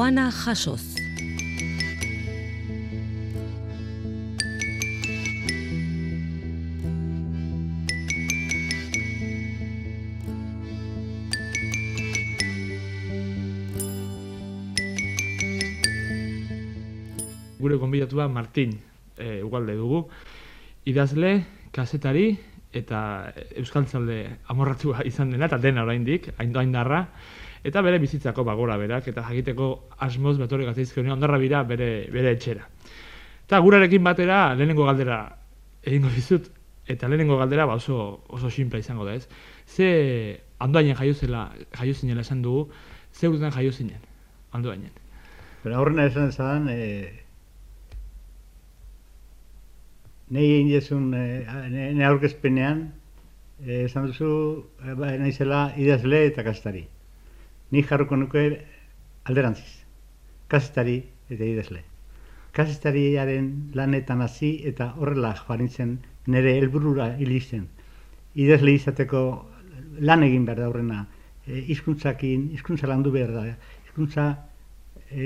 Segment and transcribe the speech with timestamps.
[0.00, 0.96] doana jasoz.
[17.60, 18.72] Gure gonbidatua Martin
[19.18, 20.06] e, ugalde dugu.
[20.88, 21.44] Idazle,
[21.76, 22.38] kazetari
[22.72, 23.02] eta
[23.52, 27.04] euskaltzalde amorratua izan dena, eta dena oraindik, haindu haindarra.
[27.64, 29.68] Eta bere bizitzako bagora berak, eta jakiteko
[30.06, 32.64] asmoz betorri gazaizkio ondarra bira bere, bere etxera.
[33.44, 35.20] Eta gurarekin batera lehenengo galdera
[35.82, 36.48] egingo dizut,
[36.86, 39.28] eta lehenengo galdera ba oso, oso simple izango da ez.
[39.66, 42.68] Ze andoainen jaio zela, jaio zinela esan dugu,
[43.12, 44.00] ze urtean jaio zinen,
[44.52, 44.92] andoainen.
[45.62, 47.26] Pero aurrena esan zan, eh,
[50.30, 52.84] Nei egin dezun, e, ne aurkezpenean,
[53.64, 54.28] e, esan duzu,
[54.78, 56.84] e, ba, naizela idazle eta kastari.
[57.70, 58.44] Ni jarruko nuke
[59.24, 59.84] alderantziz.
[60.48, 60.96] Kastari
[61.30, 61.84] eta idazle.
[62.56, 67.68] Kastariaren lanetan hasi eta horrela joarintzen nire helburura hilizten.
[68.34, 69.22] Idazle izateko
[70.00, 71.04] lan egin behar da horrena.
[71.46, 73.46] E, izkuntzakin, izkuntza landu behar da.
[73.86, 74.26] Izkuntza,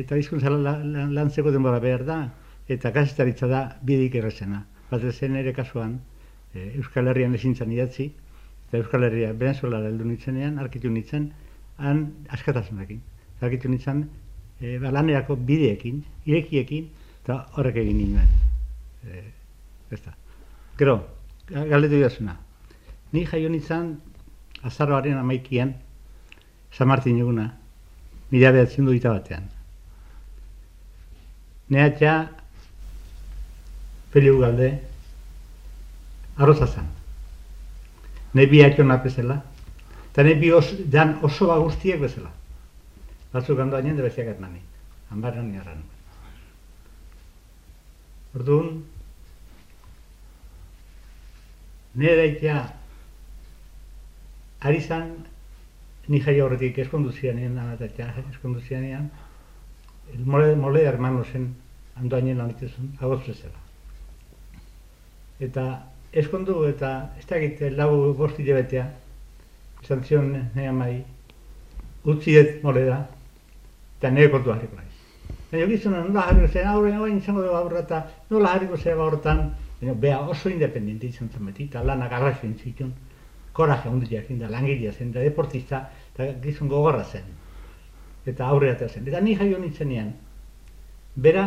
[0.02, 2.20] eta izkuntza lantzeko denbora behar da.
[2.68, 5.98] Eta kastaritza da bidik errezena bat zen ere kasuan,
[6.54, 8.10] e, Euskal Herrian ezintzen idatzi,
[8.68, 11.30] eta Euskal Herria Venezuela heldu nitzenean, arkitu nitzen,
[11.78, 13.00] han askatasunekin.
[13.40, 14.06] Arkitu nitzen,
[14.60, 16.88] e, balanerako bideekin, irekiekin,
[17.22, 18.28] eta horrek egin ninen.
[19.04, 19.24] E,
[20.78, 20.96] Gero,
[21.48, 22.36] galdetu jasuna.
[23.12, 24.00] Ni jaio nintzen,
[24.62, 25.74] azarroaren amaikian,
[26.72, 27.52] San Martin eguna,
[28.30, 29.44] mila behatzen du batean.
[31.68, 32.30] Neatxa,
[34.10, 34.80] Feliu galde,
[36.36, 36.88] arroza zan.
[38.34, 39.42] Nebi atxona bezala,
[40.14, 42.30] eta nebi os, dan oso ba guztiek bezala.
[43.32, 44.60] Batzuk gando hainen, debeziak etnani.
[45.10, 45.82] Ambarren niarran.
[48.38, 48.70] Orduan,
[51.98, 52.62] nire daitea,
[54.70, 55.10] ari zan,
[56.08, 57.58] ni jai horretik eskondu zianean,
[58.30, 59.10] eskondu zianean,
[60.24, 61.52] mole, mole hermano zen,
[61.98, 63.64] andoainen lan ituzun, agoz bezala
[65.42, 65.64] eta
[66.12, 68.86] eskondu eta ez da egite lau bosti jabetea,
[69.84, 71.04] esan zion nahi amai,
[72.08, 72.98] utzi ez mole da,
[73.98, 74.90] eta nire kontu harriko nahi.
[75.50, 78.00] Baina gizuna, nola harriko zen, aurre nagoen izango dugu aurra eta
[78.30, 79.42] nola harriko zen horretan,
[79.80, 82.94] baina beha oso independente izan zen beti, eta lanak arraxen zituen,
[83.52, 87.28] koraje hundi jakin da, langilea zen, da deportista, eta gizun gogorra zen.
[88.26, 89.04] Eta aurre eta zen.
[89.06, 89.92] Eta ni jaio nintzen
[91.14, 91.44] bera,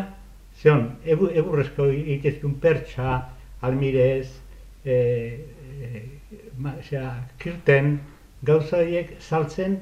[0.62, 3.18] zeon, eburrezko egitezkun pertsa,
[3.62, 4.30] almirez,
[4.86, 4.94] e,
[5.82, 6.04] e,
[6.62, 6.76] ma,
[7.42, 7.98] kirten,
[8.44, 9.80] gauza horiek saltzen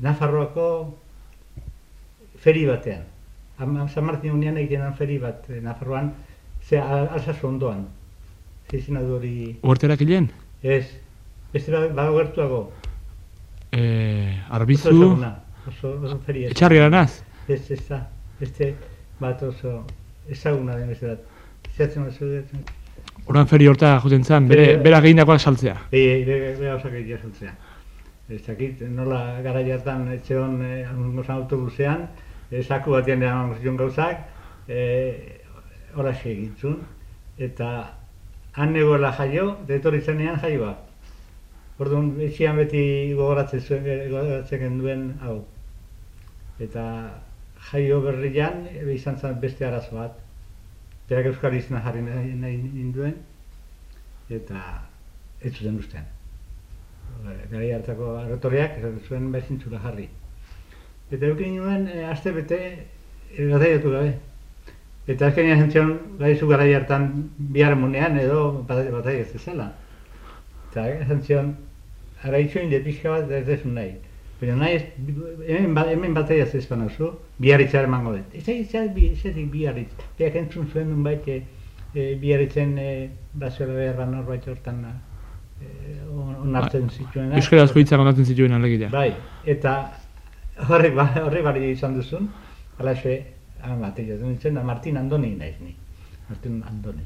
[0.00, 0.66] Nafarroako
[2.40, 3.02] feri batean.
[3.92, 6.12] San Martin unian egiten feri bat eh, Nafarroan,
[6.62, 7.86] ze alzazu ondoan.
[8.70, 9.56] Zizina du hori...
[9.62, 10.30] Uerterak hilen?
[10.62, 10.86] Ez,
[11.52, 12.60] beste bago gertuago.
[13.72, 14.94] Eh, arbizu...
[15.68, 16.52] Oso, oso, feri ez.
[16.54, 16.78] Etxarri?
[17.48, 18.06] Ez, ez da.
[18.40, 18.74] Beste
[19.20, 19.82] bat oso
[20.30, 21.16] ezaguna den ez da.
[21.76, 22.78] Zeratzen bat
[23.30, 25.76] Oran feri horta juten zen, bere, bera gehiagoak saltzea.
[25.90, 27.52] Be, bere, egitea saltzea.
[28.30, 32.04] Ez dakit, nola gara jartan etxe hon eh, autobusean,
[32.50, 34.20] eh, saku batean eran zion gauzak,
[34.68, 35.40] eh,
[35.96, 36.76] hola egitzun,
[37.38, 37.70] eta
[38.54, 40.76] han negoela jaio, detor izanean jaioa.
[41.80, 42.84] Orduan, etxian beti
[43.18, 45.40] gogoratzen zuen, gogoratzen duen hau.
[46.60, 46.84] Eta
[47.72, 48.62] jaio berrian,
[48.94, 50.22] izan zen beste arazo bat,
[51.08, 53.18] berak euskal izena jarri nahi, nahi ninduen,
[54.30, 54.62] eta
[55.40, 56.19] ez zuten ustean.
[57.50, 60.08] Gara hartako arretoriak, ez zuen bezintzula jarri.
[61.10, 62.58] Eta eukin nuen, e, aste bete,
[63.36, 64.18] e, gabe.
[65.10, 65.90] Eta azken nien zentzen,
[66.20, 67.08] gai zu gara hartan
[67.56, 69.72] bihar munean edo batai ez zela.
[70.70, 71.56] Eta zentzen,
[72.22, 73.96] ara itxoin de pixka bat ez dezun nahi.
[74.40, 74.84] Baina nahi ez,
[75.48, 78.34] hemen, ba, hemen bat ez ezpan oso, biarritza emango dut.
[78.34, 79.90] Ez da, ez da, biarritz.
[80.18, 82.90] Beak entzun zuen nun bait, e, biarritzen e,
[83.32, 84.84] basiola behar bat norbait hortan
[86.42, 87.32] onartzen ba, zituen.
[87.38, 88.90] Euskara asko hitzak onartzen zituen alegia.
[88.92, 89.12] Bai,
[89.54, 89.76] eta
[90.68, 92.28] horre, ba, horre bari izan duzun,
[92.78, 93.16] ala xe,
[93.62, 95.74] ama, nintzen da Martin Andoni naiz ni.
[96.28, 97.04] Martin Andoni.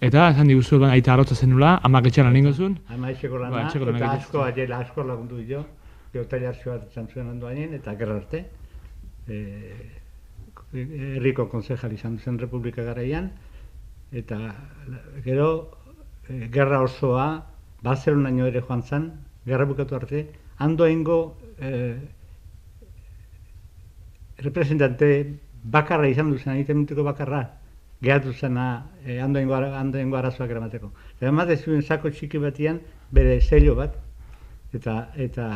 [0.00, 2.78] Eta, esan diguzu, aita arrotza zenula, amak etxean lan ingozun?
[2.94, 4.44] Ama etxeko lana, ba, eta asko,
[4.78, 5.64] asko lagundu jo
[6.12, 8.44] geotai hartxo bat izan zuen ondoainen, eta gerra arte,
[9.28, 9.38] e,
[10.72, 13.30] herriko konzejal izan zen Republika garaian,
[14.12, 14.38] eta
[15.24, 15.48] gero,
[16.28, 17.28] e, gerra osoa,
[17.82, 19.10] Barcelona ere joan zen,
[19.46, 20.26] gerra bukatu arte,
[20.58, 21.96] handoengo e,
[24.38, 27.42] representante bakarra izan duzen, egiten bakarra,
[28.02, 30.92] gehatu zena e, andoengo, ara- andoengo arazoak eramateko.
[31.16, 32.80] Eta emate zuen sako txiki batian,
[33.10, 33.94] bere sello bat,
[34.74, 35.48] eta, eta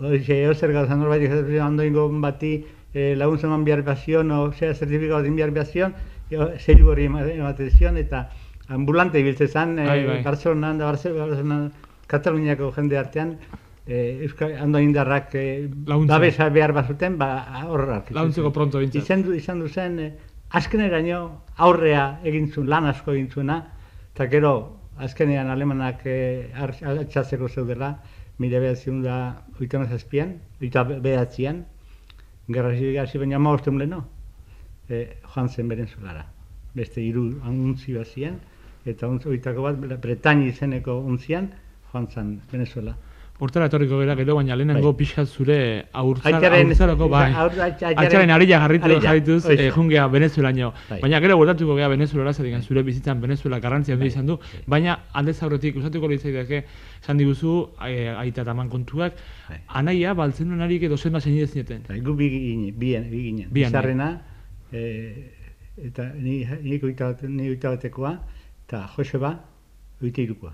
[0.00, 4.74] horixe, zer gauza norbait izaten zuen andoengo bati e, laguntza eman behar bazion, o zera
[4.74, 5.94] zertifikatu bat egin behar bazion,
[6.58, 8.28] sello hori ema- ematen zion, eta
[8.68, 10.22] ambulante ibiltzen zen, e.
[10.24, 11.70] Barcelonan, da Barcelonan,
[12.06, 13.36] Kataluniako jende artean,
[13.86, 18.10] e, Euskal Ando Indarrak e, babesa behar bazuten, ba horrak.
[18.14, 19.02] Laguntzeko pronto bintzat.
[19.02, 20.12] Izan, du, izan du zen, e,
[20.50, 21.20] azkeneraino
[21.56, 23.60] aurrea egin zuen, lan asko egin zuena,
[24.14, 24.52] eta gero
[25.02, 26.18] azkenean alemanak e,
[26.54, 27.96] atxatzeko zeudela,
[28.38, 29.16] mila behatziun da
[29.60, 31.64] oita mazazpian, oita behatzian,
[32.52, 32.72] gerra
[33.02, 34.04] hasi baina maosten leno,
[34.88, 36.26] e, joan zen beren zulara.
[36.76, 38.38] Beste hiru untzi bat ziren,
[38.86, 41.50] eta untzi oitako bat Bretaña izeneko untzian,
[41.92, 42.96] joan zen Venezuela.
[43.38, 44.96] Hortara etorriko gara gero, baina lehenengo Bai.
[45.02, 45.56] pixat zure
[45.92, 47.34] aurtzar, aurtzaroko, bai.
[47.34, 50.72] Aitaren arilla jarritu jarrituz, eh, jungea Venezuelaino.
[50.88, 51.02] Bai.
[51.02, 54.62] Baina gero bueltatuko gara Venezuela, zertik zure bizitzan Venezuela garrantzia handia Bai, izan du, bai.
[54.66, 56.62] baina aldez aurretik usatuko litzaidake
[57.02, 59.60] esan diguzu eh, aita eta aman kontuak, Bai.
[59.68, 61.36] anaia baltzen duenarik edo zen bazen.
[61.88, 63.48] Bai, gu bi ginen, bi ginen.
[63.50, 64.22] Bi Bizarrena,
[64.72, 65.32] e,
[65.84, 68.18] eta ni, ni ni oita batekoa,
[68.66, 69.36] eta Joseba,
[70.02, 70.50] oita irukoa.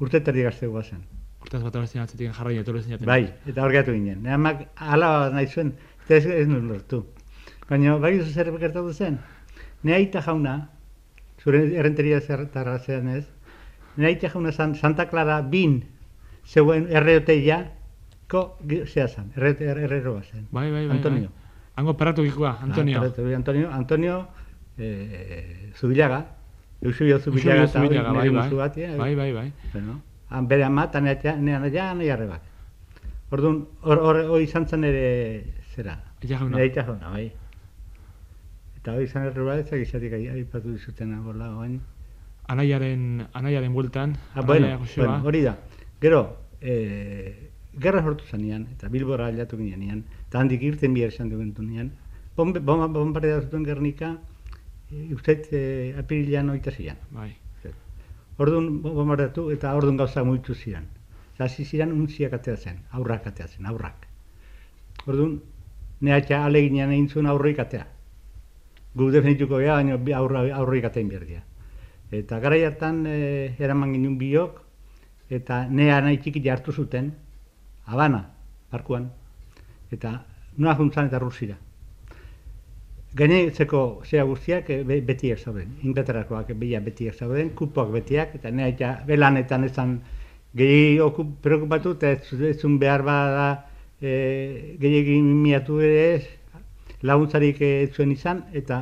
[0.00, 1.02] Urtetari gaztegoa zen.
[1.44, 3.06] Hortaz bat abestien atzetik jarrain etorri zineten.
[3.06, 4.22] Bai, eta hor ginen.
[4.24, 5.74] Ne amak ala nahi zuen,
[6.04, 7.02] eta ez, ez nuen lortu.
[7.68, 9.18] Baina, bai zer gertatu zen.
[9.84, 10.54] Ne aita jauna,
[11.42, 13.24] zure errenteria zertarra zen ez,
[13.96, 15.82] ne aita jauna zan, Santa Clara bin,
[16.48, 17.58] zeuen erreoteia,
[18.28, 18.56] ko,
[18.86, 19.52] zea zan, erre,
[19.84, 20.48] erreroa zen.
[20.50, 20.96] Bai, bai, bai.
[20.96, 21.28] Antonio.
[21.28, 21.52] Bai.
[21.76, 23.02] Hango perratokikoa, Antonio.
[23.02, 24.28] Ah, Antonio, Antonio, Antonio
[24.78, 26.33] eh, Zubilaga,
[26.84, 28.54] Eusebio Zubilaga, Eusebio eta hori bai, nire bai.
[28.60, 29.52] bat, eh, Bai, bai, bai.
[29.72, 30.00] Bueno,
[30.30, 32.42] han bere ama, eta nire anaia, nahi arrebak.
[33.30, 35.44] Orduan, hor, hor, hor izan zen ere,
[35.74, 36.56] zera, Aita jauna.
[36.58, 37.32] nire jauna, bai.
[38.76, 41.80] Eta hori izan erreba, ez egizatik aipatu dizuten agola, oain.
[42.52, 45.56] Anaiaren, anaiaren bueltan, Ah, bueno, bueno, hori da.
[46.00, 47.50] Gero, eh,
[47.80, 51.92] gerra sortu zanean, eta Bilbora aldatu ginean, eta handik irten bihar esan dugu nian.
[52.36, 54.18] Bombe, bomba, bombardea zuten Gernika,
[55.14, 57.00] ustez, e, apirilean oita zian.
[57.10, 57.32] Bai.
[58.38, 60.88] Orduan bombardatu eta orduan gauza muitu ziren.
[61.38, 64.08] Hasi ziren untziak ateratzen, aurrak ateratzen, aurrak.
[65.06, 65.36] Orduan,
[66.00, 67.86] nehatxa aleginean egin zuen aurroik atea.
[68.94, 71.42] Gu definituko gara, baina aurra, aurroik atein behar dira.
[72.14, 73.18] Eta gara hartan e,
[73.58, 74.60] eraman ginen biok,
[75.30, 77.12] eta nea nahi txiki hartu zuten,
[77.84, 78.22] Habana,
[78.72, 79.10] barkuan,
[79.92, 80.14] eta
[80.56, 81.56] noa juntzan eta Rusira.
[83.14, 88.66] Gaineitzeko zea guztiak eh, be- betiak zauden, Inglaterrakoak bila betiak zauden, kupoak betiak, eta nea
[88.72, 90.00] eta belanetan ezan
[90.56, 93.46] gehi oku- preokupatu, eta ez ez behar bada
[94.00, 96.24] e, gehiagin miatu ere ez,
[97.02, 98.80] laguntzarik ez zuen izan, eta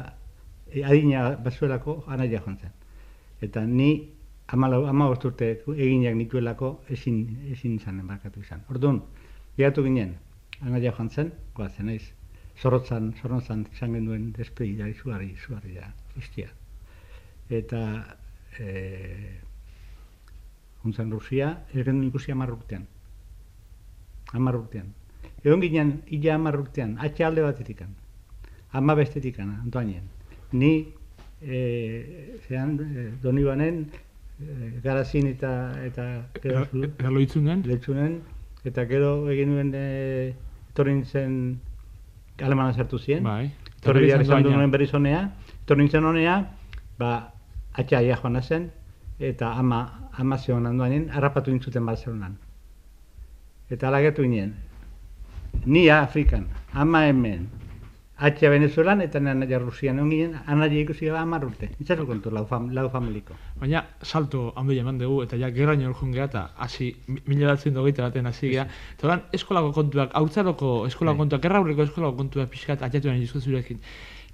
[0.85, 2.73] adina bazuelako anaia joan zen.
[3.43, 3.91] Eta ni
[4.49, 7.21] amalau, amabost urte eginak nituelako ezin,
[7.53, 8.65] ezin izan enbarkatu izan.
[8.71, 9.03] Orduan,
[9.59, 10.17] geratu ginen,
[10.63, 12.13] anaia joan zen, goazen naiz,
[12.61, 15.89] zorrotzan, zorrotzan izan genuen despedida izugarri, izugarri da,
[16.21, 16.51] iztia.
[17.51, 17.83] Eta,
[18.59, 19.39] e,
[20.83, 22.87] juntzen Rusia, ez genuen ikusi hamar urtean.
[24.33, 24.93] Hamar urtean.
[25.43, 27.95] Egon ginen, illa hamar urtean, atxe alde batetikan.
[28.79, 30.07] Ama bestetikan, Antoanien.
[30.53, 30.73] Ni,
[31.41, 33.85] e, zean, e, Donibanen,
[34.41, 35.53] e, garazin eta,
[35.85, 36.07] eta
[36.43, 38.21] gero itzungen, Leitzunen,
[38.65, 39.87] eta gero egin nuen e,
[40.71, 41.37] etorri nintzen
[42.41, 43.25] alemana sartu ziren.
[43.25, 43.51] bai.
[43.79, 45.31] Etorri behar izan duen berriz honea.
[45.63, 46.37] Etorri nintzen honea,
[46.99, 47.33] ba,
[47.75, 48.71] atxaia joan zen,
[49.19, 52.37] eta ama, ama zegoen handuanen, harrapatu nintzuten Barcelonan.
[53.71, 54.55] Eta alagetu ginen.
[55.67, 57.49] Ni Afrikan, ama hemen,
[58.19, 61.71] atxea Venezuelan, eta nena Rusian egon ginen, anaia ikusi gaba hamar urte.
[61.81, 63.35] Itzazu kontu, lau, fam, lau familiko.
[63.59, 67.75] Baina salto handi eman dugu, eta ja gerraino orjun geha, eta hasi, mi- mila batzen
[67.75, 68.67] dogeita baten hasi geha.
[68.97, 71.23] Eta oran, eskolako kontuak, hautzaroko eskolako Bai.
[71.25, 73.81] kontuak, gerraurreko eskolako kontuak pixkat atxatu nahi dizko zurekin.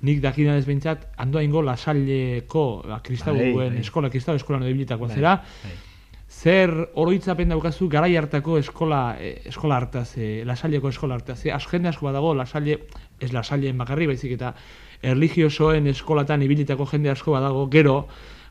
[0.02, 3.78] Nik dakidan ez behintzat, handoa ingo lasaileko, ba, kristauen, Bai, bai.
[3.80, 5.72] eskola, kristau eskolan ebilitakoa zera, bai.
[6.28, 11.40] Zer oroitzapen daukazu garai hartako eskola eh, eskola hartaz, eh, lasaileko eskola hartaz.
[11.54, 12.78] Asko jende asko badago lasaile,
[13.20, 14.52] ez lasaileen bakarri baizik eta
[15.02, 18.06] erlijiosoen eskolatan ibilitako jende asko badago, gero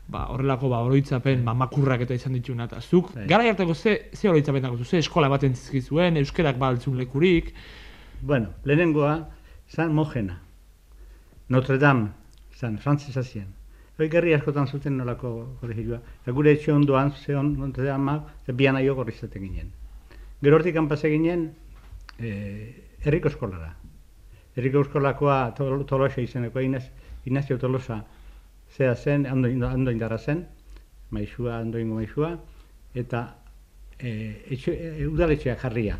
[0.08, 2.64] ba, horrelako ba, oroitzapen, ba, makurrak eta izan dituna.
[2.64, 3.26] Eta zuk, Bai.
[3.28, 7.54] garai hartako ze, ze oroitzapen dago, ze eskola baten zizkizuen, euskerak baltzun lekurik,
[8.20, 9.28] Bueno, lehenengoa,
[9.70, 10.40] zan mojena.
[11.48, 12.08] Notre Dame,
[12.50, 13.57] zan, frantzesa zian.
[13.98, 15.98] Hoi gerri askotan zuten nolako korregilua.
[16.22, 19.72] Eta gure etxe ondoan, ze on, Notre Dame, ze bian aio gorrizaten ginen.
[20.42, 21.48] Gero hortik kanpase ginen,
[22.18, 23.72] eh, herriko eskolara.
[24.56, 26.84] Herriko Euskolakoa Tol- Tolosa izeneko Inaz,
[27.26, 28.04] Inazio Tolosa
[28.76, 30.46] zea zen, ando, ando indarra zen,
[31.10, 32.38] maizua, andoingo maizua,
[32.94, 33.36] eta
[33.98, 35.98] e, etxe, e, udaletxea jarria.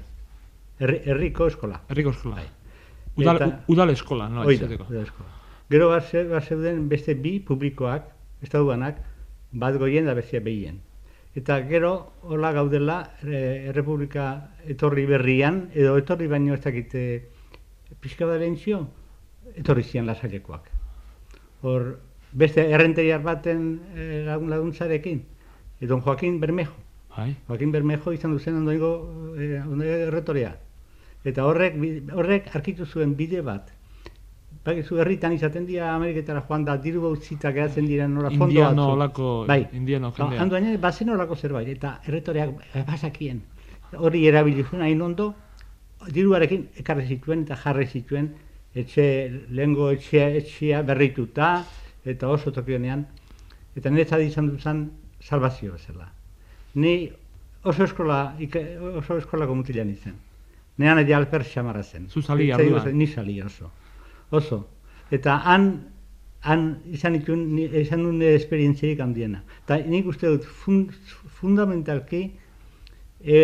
[0.79, 1.81] Herri, herriko eskola.
[1.89, 2.37] Herriko eskola.
[2.37, 2.47] Bai.
[3.17, 4.43] Udal, Eta- udal eskola, no?
[4.43, 4.87] Hoi da, izateko.
[4.91, 5.31] udal eskola.
[5.71, 8.07] Gero bat ze- bat zeuden beste bi publikoak,
[8.43, 8.97] estatuanak,
[9.53, 10.81] bat goien da bestia behien.
[11.37, 17.03] Eta gero, hola gaudela, e, Errepublika etorri berrian, edo etorri baino ez dakite
[18.01, 18.87] pixka bat bentzio,
[19.55, 20.71] etorri zian lasailekoak.
[21.63, 21.99] Hor,
[22.33, 25.23] beste errenteriar baten e, lagun laguntzarekin,
[25.81, 26.75] e, don Joaquin Bermejo,
[27.17, 27.35] Bai.
[27.49, 30.57] Joaquin Bermejo izan duzen ondoigo, e, ondoigo erretorea.
[31.25, 31.75] Eta horrek,
[32.15, 33.73] horrek arkitu zuen bide bat.
[34.69, 38.95] Bakizu herritan izaten dira Ameriketara joan da diru gautzita geratzen dira nola fondo Indiano batzuk.
[38.97, 39.63] olako, Bai.
[39.73, 40.43] indiano Ba, jendea.
[40.43, 42.51] Handu baina bazen olako zerbait, eta erretoreak
[42.87, 43.41] basakien.
[43.97, 45.31] Hori erabili zuen hain ondo,
[46.13, 48.29] diruarekin ekarri zituen eta jarri zituen
[48.75, 49.07] etxe,
[49.51, 51.65] lehengo etxea, etxea berrituta,
[52.05, 53.07] eta oso tokionean,
[53.77, 54.85] eta niretzat izan duzan
[55.21, 56.13] salvazio bezala.
[56.75, 57.11] Ni
[57.65, 58.35] oso eskola,
[59.01, 60.15] oso eskolako mutila nintzen.
[60.79, 62.07] Nean ja alper xamarra zen.
[62.09, 62.83] Zu orduan?
[62.85, 63.71] zen, Ni sali oso.
[64.31, 64.67] Oso.
[65.11, 65.69] Eta han,
[66.45, 69.43] han izan itun, izan duen nire esperientziarik handiena.
[69.65, 70.87] Eta nik uste dut fun,
[71.41, 72.25] fundamentalki
[73.21, 73.39] e,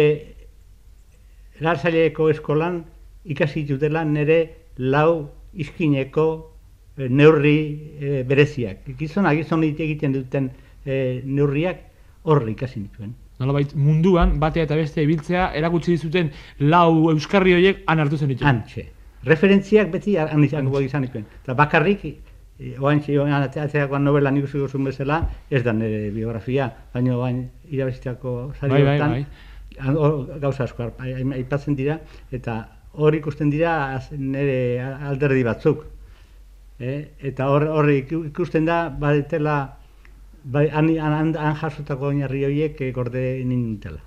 [1.64, 2.82] Larzaileeko eskolan
[3.30, 4.38] ikasi dutela nire
[4.78, 6.26] lau iskineko
[6.98, 7.58] e, neurri
[8.00, 8.84] e, bereziak.
[8.98, 10.50] Gizonak gizon egiten duten
[10.84, 11.84] e, neurriak
[12.24, 13.14] horri ikasi nituen.
[13.40, 18.46] Nolabait munduan batea eta bestea ibiltzea erakutsi dizuten lau euskarri horiek han hartu zen ditu.
[18.46, 18.86] Antxe.
[19.24, 21.24] Referentziak beti han izango izan dituen.
[21.42, 22.04] Eta bakarrik,
[22.58, 27.48] e, oaintxe, oain ateakoan novela nik uste duzun bezala, ez da nire biografia, baina oain
[27.70, 29.26] irabazitako sari Bai, bai, hortan, bai.
[29.78, 32.00] han- hor gauza asko ai- ai- aipatzen dira,
[32.32, 32.58] eta
[32.92, 35.86] hor ikusten dira nire alderdi batzuk.
[36.78, 37.10] Eh?
[37.20, 39.76] Eta hor, hor iku- ikusten da, badetela,
[40.44, 44.00] bai, han, han, han, jasotako oinarri horiek eh, gorde nintela.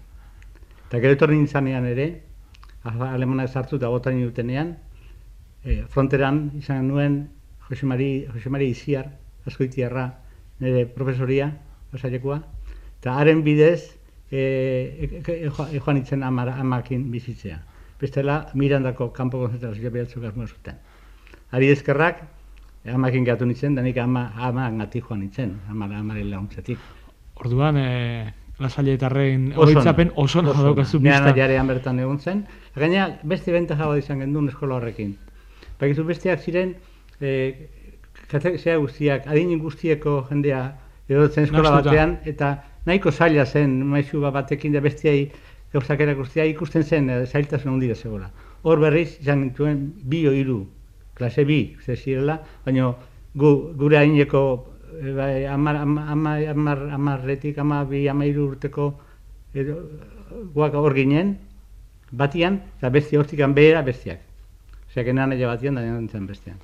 [0.87, 2.21] Eta gero etorri nintzanean ere,
[2.83, 4.77] alemanak sartu eta botan dutenean,
[5.67, 7.17] e, fronteran izan nuen
[7.67, 9.09] Jose Mari, Jose Mari Iziar,
[9.47, 10.05] askoitiarra,
[10.63, 11.49] nire profesoria,
[11.93, 12.37] osailekoa,
[13.01, 13.81] eta haren bidez
[14.31, 17.59] e, e, e, e, joa- joan itzen amar, amakin bizitzea.
[17.99, 20.79] Bestela, Mirandako kanpo konzentrazioa behatzuk asmoa zuten.
[21.51, 22.23] Ari eskerrak,
[22.85, 26.79] e, amakin gatu nintzen, da nik ama, ama gati joan nintzen, ama, amaren laguntzatik.
[27.43, 31.35] Orduan, e, lasailetarren Oso ona, oroitzapen oso oso daukazu Nean pista.
[31.37, 32.45] jarean bertan egon zen.
[32.75, 35.15] Gaina beste bentaja bat izan gendun eskola horrekin.
[35.79, 36.73] Bakizu besteak ziren,
[37.21, 37.33] e,
[38.31, 40.61] zea guztiak, adin guztieko jendea
[41.07, 42.55] edotzen eskola batean, eta
[42.87, 45.29] nahiko zaila zen maizu bat batekin da bestiai
[45.73, 48.31] gauzak erakustea ikusten zen e, zailtasun handira zegoela.
[48.63, 50.63] Hor berriz izan gintuen bi o hiru,
[51.15, 52.91] klase bi, ze zirela, baina
[53.35, 54.43] gu, gure haineko
[55.01, 58.93] e, bai, amar, amar, amar, amar, amarretik, ama bi, ama hiru urteko
[59.53, 59.81] edo,
[60.53, 61.37] guak hor ginen,
[62.11, 64.26] batian, eta beste hortikan behera bestiak.
[64.97, 66.57] Osea, genan ere batian, da nintzen bestean.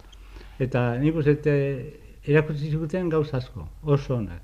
[0.57, 1.53] Eta nik uste
[2.25, 4.41] erakutsi ziguten gauza asko, oso onak.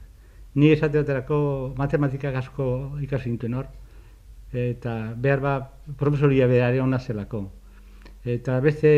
[0.53, 1.39] Ni esate baterako
[1.77, 2.67] matematikak asko
[3.01, 3.65] ikasi nituen hor,
[4.53, 5.53] eta behar ba
[5.97, 7.47] profesoria behar ona zelako.
[8.25, 8.91] Eta beste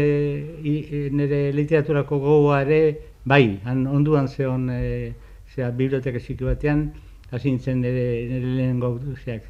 [0.59, 2.81] e, nire literaturako gogoa ere,
[3.23, 5.13] bai, han onduan zeon e,
[5.55, 6.91] zera, biblioteka batean,
[7.31, 9.41] hasi nintzen nire, nire lehen.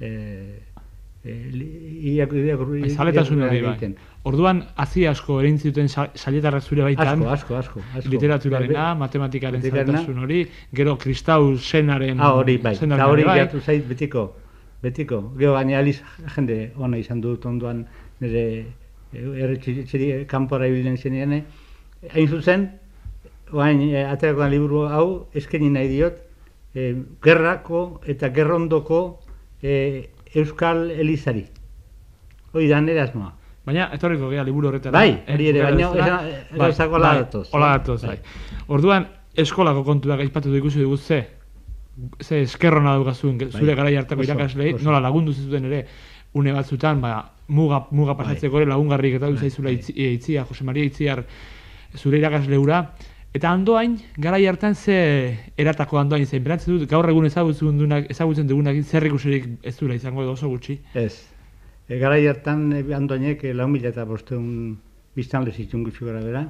[0.00, 0.58] E,
[1.24, 3.94] e, li- irakur- irakur- Bai, zaletasun hori bai.
[4.24, 8.10] Orduan, hazi asko erin zuten sa- sailetarrak zure baitan, Asko, asko, asko.
[8.10, 12.20] literaturarena, matematikaren zaletasun hori, gero kristau zenaren...
[12.20, 12.74] Ah, hori bai.
[12.74, 13.38] Eta hori bai.
[13.38, 14.34] geratu zait betiko.
[14.82, 15.32] Betiko.
[15.38, 16.00] Gero gaina aliz
[16.34, 17.86] jende ona izan dut onduan
[18.20, 18.64] nire
[19.12, 21.32] erretxeri kanpora ibilen zenean.
[21.32, 21.42] eh.
[22.14, 22.70] Hain zuzen,
[23.52, 26.14] oain aterako den liburu hau eskaini nahi diot,
[26.74, 29.20] e, gerrako eta gerrondoko
[29.62, 31.46] e, Euskal Elizari.
[32.52, 33.32] Hoi da nire asmoa.
[33.66, 34.94] Baina, etorriko gea liburu horretara.
[34.98, 36.20] Bai, eh, hori ere, baina
[36.56, 37.78] gauzak hola datoz, Hola eh?
[37.78, 38.16] datoz, Bai.
[38.16, 38.64] bai.
[38.68, 39.06] Orduan,
[39.36, 41.20] eskolako kontuak aipatu du ikusi dugu ze,
[42.22, 45.84] ze eskerrona daukazuen zure Bai, garai hartako irakaslei, nola lagundu zituen ere,
[46.34, 47.14] une batzutan, ba,
[47.48, 49.74] muga, muga pasatzeko ere lagungarrik eta Bai, duzaizula bai.
[49.78, 51.24] itzi, e, itzia, Jose Maria Itziar,
[51.96, 52.84] zure irakasleura,
[53.32, 58.48] eta andoain, garai hartan ze eratako andoain zein, beratzen dut, gaur egun ezagutzen dugunak, ezagutzen
[58.48, 60.80] dugunak zer ikusirik ez duela izango edo oso gutxi.
[60.94, 61.14] Ez.
[61.88, 64.78] E, garai hartan e, andoinek e, lau mila eta bosteun
[65.14, 66.44] biztanle zituen gutxi gara bera.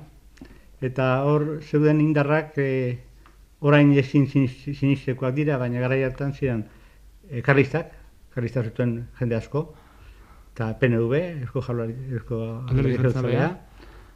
[0.81, 2.99] Eta hor zeuden indarrak e,
[3.61, 6.65] orain ezin sinis- sinistekoak dira, baina garai hartan ziren
[7.29, 7.93] e, karlistak,
[8.33, 9.67] karlistak zituen jende asko,
[10.55, 13.51] eta PNV, Eusko Jaurlari, Eusko Alderdi Jeltzalea.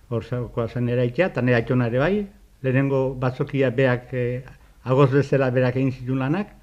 [0.09, 0.49] Jeltzalea.
[0.54, 2.26] hor zen eraikia, eta aitona ere bai,
[2.64, 4.42] lehenengo batzokia beak, e,
[4.88, 6.54] agoz bezala berak egin zituen lanak,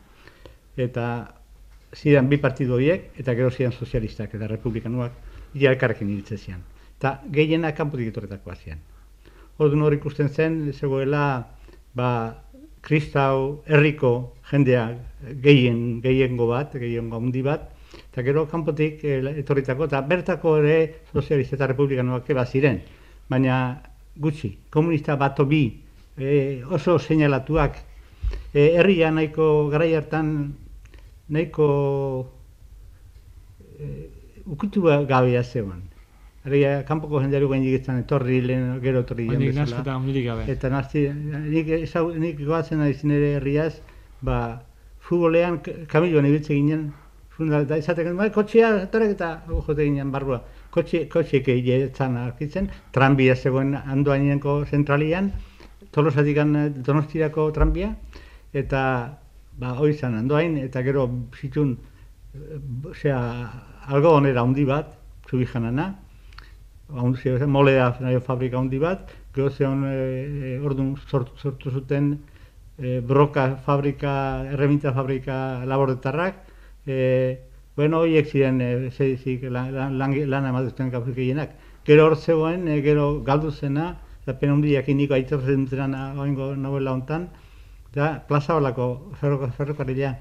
[0.77, 1.05] eta
[1.93, 5.17] ziren bi partidu horiek, eta gero ziren sozialistak eta republikanuak,
[5.53, 6.63] ia elkarrekin iritzen zian.
[6.97, 8.81] Eta gehienak kanpotik etorretakoa zian.
[9.61, 11.25] Orduan hor ikusten zen, zegoela,
[11.93, 12.09] ba,
[12.81, 14.87] kristau herriko jendea
[15.43, 20.77] gehien, gehiengo bat, gehiengo handi bat, eta gero kanpotik e, etorritako, eta bertako ere
[21.13, 22.81] sozialista eta republikanoak eba ziren.
[23.29, 23.55] Baina
[24.17, 25.63] gutxi, komunista bat bi
[26.21, 27.77] e, oso seinalatuak,
[28.53, 30.53] e, herria nahiko garai hartan
[31.29, 31.67] nahiko
[33.79, 34.09] e,
[34.45, 35.87] ukutu gabea zegoen.
[36.41, 39.83] Herria, kanpoko jendeari guen jigetzen etorri, lehen gero etorri Baina bezala.
[39.83, 40.45] eta ondirik gabe.
[40.49, 43.75] Eta nazti, nik, ezau, nik goatzen nahi zinere herriaz,
[44.25, 44.39] ba,
[45.05, 45.59] futbolean
[45.91, 46.87] kamiloan ibiltze ginen,
[47.35, 50.41] funda, da izatek, bai, kotxea, etorek eta jote ginen barrua.
[50.73, 55.29] Kotxe, kotxeek egitzen arkitzen, tranbia zegoen andoainenko zentralian,
[55.91, 56.37] tolosatik
[56.85, 57.95] donostirako tranbia,
[58.53, 58.83] eta
[59.59, 61.07] ba, hoi zan andoain, eta gero
[61.39, 61.75] zitun,
[62.91, 63.19] osea,
[63.91, 64.95] algodonera handi bat,
[65.29, 65.91] zubijanana,
[66.95, 72.11] haundi zen, molea nahi fabrika handi bat, gero zeon e, orduan sortu, sortu zuten
[72.77, 74.13] e, broka fabrika,
[74.51, 76.43] erreminta fabrika laboretarrak,
[76.85, 77.39] e,
[77.75, 78.89] bueno, horiek ziren e,
[79.49, 81.55] lan, lan, lan, lan gehienak.
[81.85, 86.93] Gero hor zegoen, e, gero galdu zena, eta pena hundiak iniko aitortzen dutena oingo novela
[86.93, 87.29] hontan,
[87.93, 90.15] da plaza holako ferro, ferrokarrila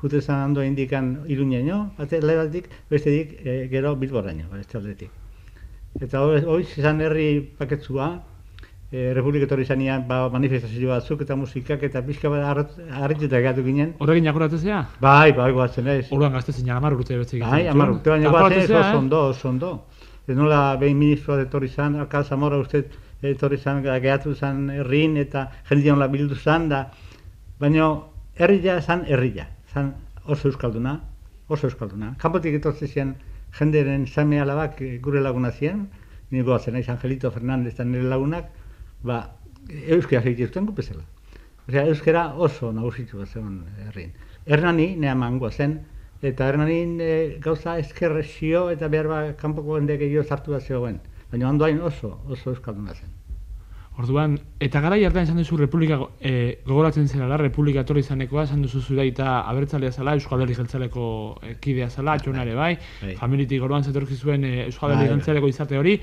[0.00, 5.10] jute zan hando indikan iruñaino, bate lebatik, bestetik e, gero bilboraino, beste aldetik.
[6.00, 8.12] Eta hori izan herri paketzua,
[8.92, 13.94] e, Republik etorri zanean ba, manifestazio batzuk eta musikak eta pixka bat harrituta gatu ginen.
[13.98, 14.84] Horrekin jakuratzen zea?
[15.00, 16.06] Bai, bai, guatzen ez.
[16.14, 17.42] Orduan gazte zina amar urte betzik.
[17.42, 19.74] Bai, amar urte baina guatzen ez oso ondo, oso ondo.
[20.28, 22.84] Ez nola behin ministroa etorri zan, Alkal Zamora uste
[23.22, 26.84] etorri zan, gehatu zan herrin eta jende nola bildu zan, da,
[27.58, 27.88] baina
[28.36, 31.00] herria zan herria, zan oso euskalduna,
[31.48, 32.14] oso euskalduna.
[32.18, 33.14] Kanpotik etortzen zian
[33.58, 35.88] jenderen same alabak eh, gure laguna ziren,
[36.30, 38.50] nire goazen naiz Angelito Fernandez eta nire lagunak,
[39.02, 39.22] ba,
[39.68, 41.04] euskera egiten zuten gupezela.
[41.68, 44.12] Osea, euskera oso nagusitu zen herrin.
[44.46, 45.80] Hernani, nea mangoa zen,
[46.22, 50.98] eta Hernanin e, gauza eskerrezio eta behar ba, kanpoko jende gehiago sartu da zegoen.
[51.32, 53.10] Baina ondoain oso, oso euskalduna zen.
[53.98, 58.80] Orduan, eta gara hartan esan duzu Republika, e, gogoratzen zela, Republika etorri izanekoa, esan duzu
[58.80, 61.06] zura eta abertzalea zela, Euskal Herri Jeltzaleko
[61.42, 63.16] e, kidea zela, atxonare bai, bai.
[63.18, 65.16] familitik orduan zetorki zuen e, Euskal Bai, Herri bai.
[65.16, 65.96] Jeltzaleko izate hori,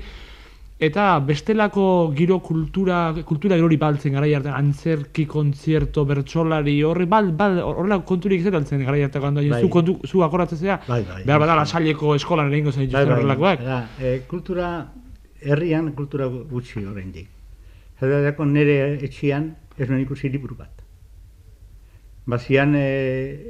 [0.78, 1.86] eta bestelako
[2.18, 8.44] giro kultura, kultura girori baltzen gara hartan, antzerki, kontzierto, bertsolari, horri bal, bal, horrela konturik
[8.44, 9.62] ez altzen gara handoa, Bai.
[9.62, 11.24] zu, kontu, zu akoratzen zea, Bai, bai.
[11.24, 13.64] behar badala saileko eskolan egingo zen dituzten horrelakoak.
[13.64, 14.70] Da, e, kultura,
[15.40, 17.28] herrian kultura gu- gutxi oraindik.
[18.00, 20.82] Zerako nire etxian ez nuen ikusi liburu bat.
[22.26, 22.82] Bazian e,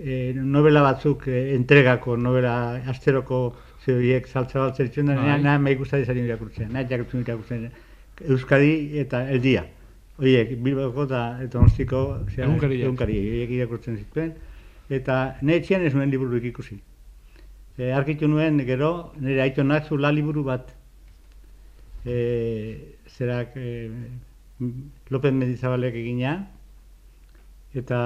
[0.05, 3.55] e, novela batzuk e, entregako, novela asteroko
[3.87, 5.16] zeoiek saltza baltzen dituen, Bai.
[5.16, 7.70] nahi nahi nahi guztari zari irakurtzen, nahi jakutzen irakurtzen.
[8.29, 9.64] Euskadi eta Eldia.
[10.18, 12.85] Horiek, Bilboko eta Egunkariak.
[12.85, 14.35] egunkari, horiek irakurtzen zituen.
[14.90, 16.79] Eta nire etxean ez nuen libururik ikusi.
[17.79, 20.75] E, arkitu nuen gero, nire aitonak zula liburu bat.
[22.07, 23.90] E, zerak e,
[25.11, 26.37] López Mendizabalek egina,
[27.75, 27.99] eta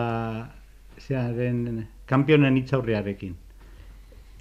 [0.98, 3.36] zearen kampionen hitzaurrearekin.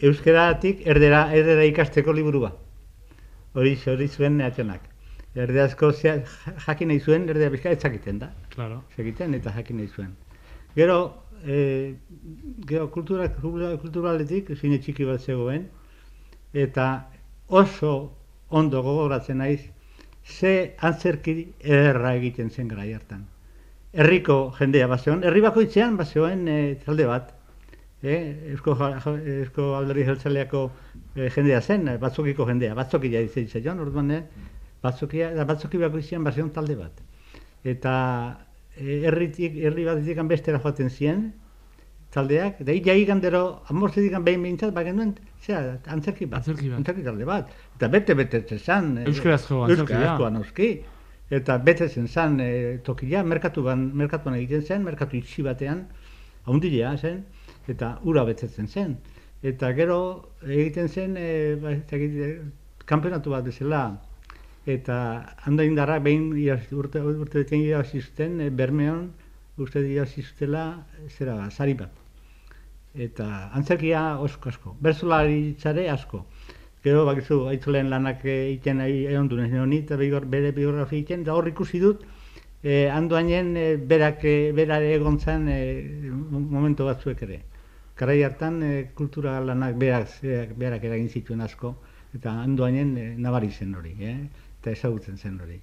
[0.10, 2.54] Euskeratik erdera, erdera ikasteko liburua.
[3.54, 4.86] Hori, hori zuen atxonak.
[5.36, 6.16] Erderazko zea,
[6.66, 8.32] jakin nahi zuen, erdera bizka ez zakiten da.
[8.56, 8.82] Claro.
[8.96, 10.16] Zekiten eta jakin nahi zuen.
[10.76, 10.98] Gero,
[11.44, 11.96] e,
[12.72, 15.68] gero kultura, kulturaletik zine txiki bat zegoen,
[16.54, 16.88] eta
[17.62, 17.94] oso
[18.50, 19.62] ondo gogoratzen naiz,
[20.26, 23.26] ze antzerki ederra egiten zen gara hartan.
[23.94, 27.34] Herriko jendea bazegoen, herri bakoitzean bazegoen e, talde bat.
[28.02, 28.16] E,
[28.54, 28.76] Eusko,
[29.18, 30.62] Eusko alderri jeltzaleako
[31.16, 34.22] e, jendea zen, batzokiko jendea, batzokia ditzen zion, orduan, e,
[34.84, 37.02] batzokia, batzoki bakoitzean bazegoen talde bat.
[37.66, 37.94] Eta
[38.80, 41.32] herritik, herri batetik bestera joaten ziren,
[42.14, 45.12] taldeak, eta ia igandero, amortzetik behin behintzat, bagen duen,
[45.46, 46.42] zera, antzerki bat.
[46.42, 46.80] Antzerki bat.
[46.82, 47.52] Antzerki talde bat.
[47.78, 48.98] Eta bete bete zan.
[48.98, 50.18] e, Euskarazko antzerkia.
[50.34, 50.72] Noski.
[51.30, 55.86] Eta betetzen zan e, tokia, merkatuan, merkatuan egiten zen, merkatu itxi batean,
[56.50, 57.24] haundilea zen,
[57.70, 58.98] eta ura betetzen zen.
[59.46, 60.00] Eta gero
[60.48, 63.84] egiten zen, e, ba, ez dakit, e, kanpionatu bat bezala,
[64.66, 64.98] eta
[65.46, 66.32] handa indarra behin
[66.74, 69.12] urte, urte beten irabazi zuten, e, Bermeon,
[69.62, 71.99] uste zutela, zera, sari bat.
[72.96, 76.26] Eta antzerkia osko asko, bersolaritzare asko.
[76.84, 81.34] Gero, bakizu, aitzuleen lanak eh, egiten egon du nez honi, eta bere biografi egiten, eta
[81.36, 82.06] hor ikusi dut,
[82.64, 87.42] eh, handoainen eh, berak, eh, berare egon zen eh, momentu batzuek ere.
[88.00, 90.22] Garai hartan eh, kultura lanak berak,
[90.56, 91.76] berak, eragin zituen asko,
[92.16, 94.18] eta handoainen eh, nabari zen hori, eh?
[94.62, 95.60] eta ezagutzen zen hori.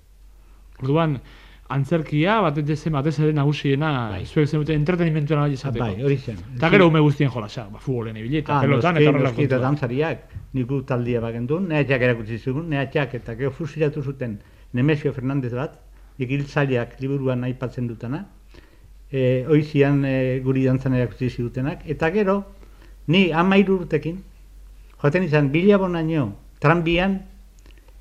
[0.82, 1.18] Orduan,
[1.68, 4.24] antzerkia, batez zen batez ere nagusiena, Bai.
[4.26, 5.84] zuek zenuten entretenimentuan nahi izateko.
[5.84, 6.36] Bai, hori zen.
[6.56, 9.58] Eta gero ume guztien jolasa, ba, futbolen ibili, eta Ah, pelotan, noski, eta horrela kontua.
[9.58, 10.18] dantzariak,
[10.54, 14.38] niku taldia bagendun, nehatxak erakutsi zigun, nehatxak eta gero fusilatu zuten
[14.72, 15.78] Nemesio Fernandez bat,
[16.18, 18.26] ikiltzaileak liburuan aipatzen dutana,
[19.10, 22.44] e, oizian e, guri dantzan erakutsi zigutenak, eta gero,
[23.08, 24.22] ni amairu urtekin,
[25.02, 27.22] joaten izan, bilabonaino, tranbian,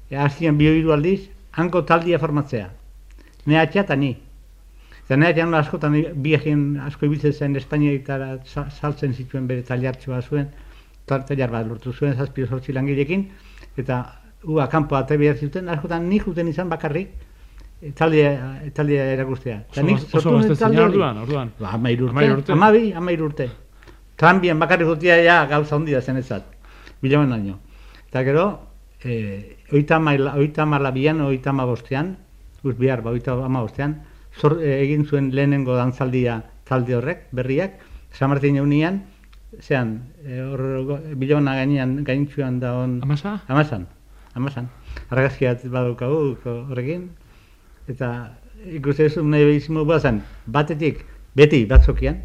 [0.09, 2.69] e, hastian bio hiru aldiz, hanko taldia formatzea.
[3.45, 4.15] Nehatxa eta ni.
[5.05, 10.47] Eta nehatxan askotan biegien asko ibiltzen zen Espainiaitara sa- saltzen zituen bere taliartxoa zuen,
[11.05, 13.27] tal- taliar bat lortu zuen zazpio sortzi langilekin,
[13.77, 13.99] eta
[14.45, 17.09] ua kanpo ate behar zuten, askotan nik juten izan bakarrik,
[17.81, 19.59] e, taldea, taldea erakustea.
[19.71, 20.93] Eta nik oso sortu nuen gazte talde zinen hori.
[20.97, 21.51] orduan, orduan.
[21.59, 22.51] Ba, amair urte, Amair urte.
[22.51, 23.49] amabi, amair urte.
[24.17, 26.43] Tranbian bakarrik jutia ja gauza hondia zen ezat,
[27.01, 27.59] bilamen daño.
[28.09, 28.59] Eta gero,
[29.03, 32.15] eh, oita, maila, oita malabian, oita amabostean,
[32.65, 33.99] guz bihar, ba, oita amabostean,
[34.33, 37.77] zor, eh, egin zuen lehenengo dantzaldia talde horrek, berriak,
[38.11, 39.03] San Martin eunian,
[39.61, 43.37] zean, eh, hor, bilona gainean, gaintxuan da on, Amasa?
[43.47, 43.87] Amazan,
[44.33, 44.69] Amazan.
[45.09, 46.37] Argazkiat badaukagu
[46.69, 47.09] horrekin.
[47.91, 48.09] Eta
[48.65, 51.03] ikusten duzu nahi behizimo bazan, batetik,
[51.37, 52.23] beti batzokian,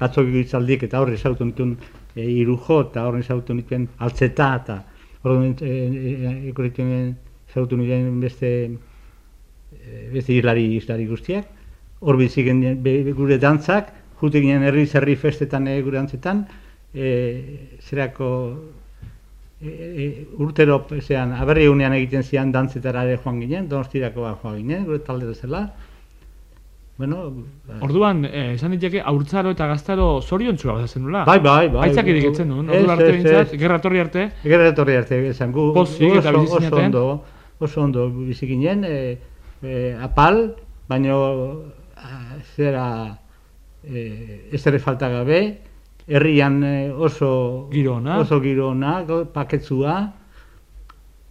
[0.00, 1.76] batzokiko itzaldik eta horre esautu nituen
[2.14, 4.80] e, irujo eta horre esautu nituen altzeta eta
[5.22, 6.90] horre e, e, ikusten
[7.50, 8.72] esautu nituen beste e,
[10.12, 11.46] beste islari, islari guztiak.
[12.00, 16.46] Hor be- gure dantzak, jute ginen herri zerri festetan e, gure dantzetan,
[16.94, 18.28] e, zerako
[19.60, 24.84] e, e, urtero zean, aberri egunean egiten zian dantzetara ere joan ginen, donostirakoa joan ginen,
[24.84, 25.72] gure talde bezala.
[26.96, 27.32] Bueno,
[27.66, 31.24] ba- Orduan, eh, esan diteke, aurtzaro eta gaztaro zoriontsua bat zen nula.
[31.24, 31.88] bai, bai, bai.
[31.88, 35.72] Aitzak etzen duen, Ez, ordu arte bintzat, gerra torri arte, Gerra etorri arte esan, gu,
[35.74, 37.24] Pozik gu oso, bizi oso ondo,
[37.58, 38.84] oso ondo bizi ginen,
[39.62, 40.56] e, e, apal,
[40.88, 41.62] baino
[41.96, 43.18] a, zera
[43.84, 45.58] e, ez falta gabe,
[46.06, 48.18] herrian e, oso Giro ona.
[48.18, 50.12] oso giro ona, go- paketzua.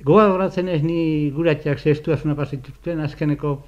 [0.04, 3.64] Goa horatzen ez ni guratxak zehaztu asuna pasituzten azkeneko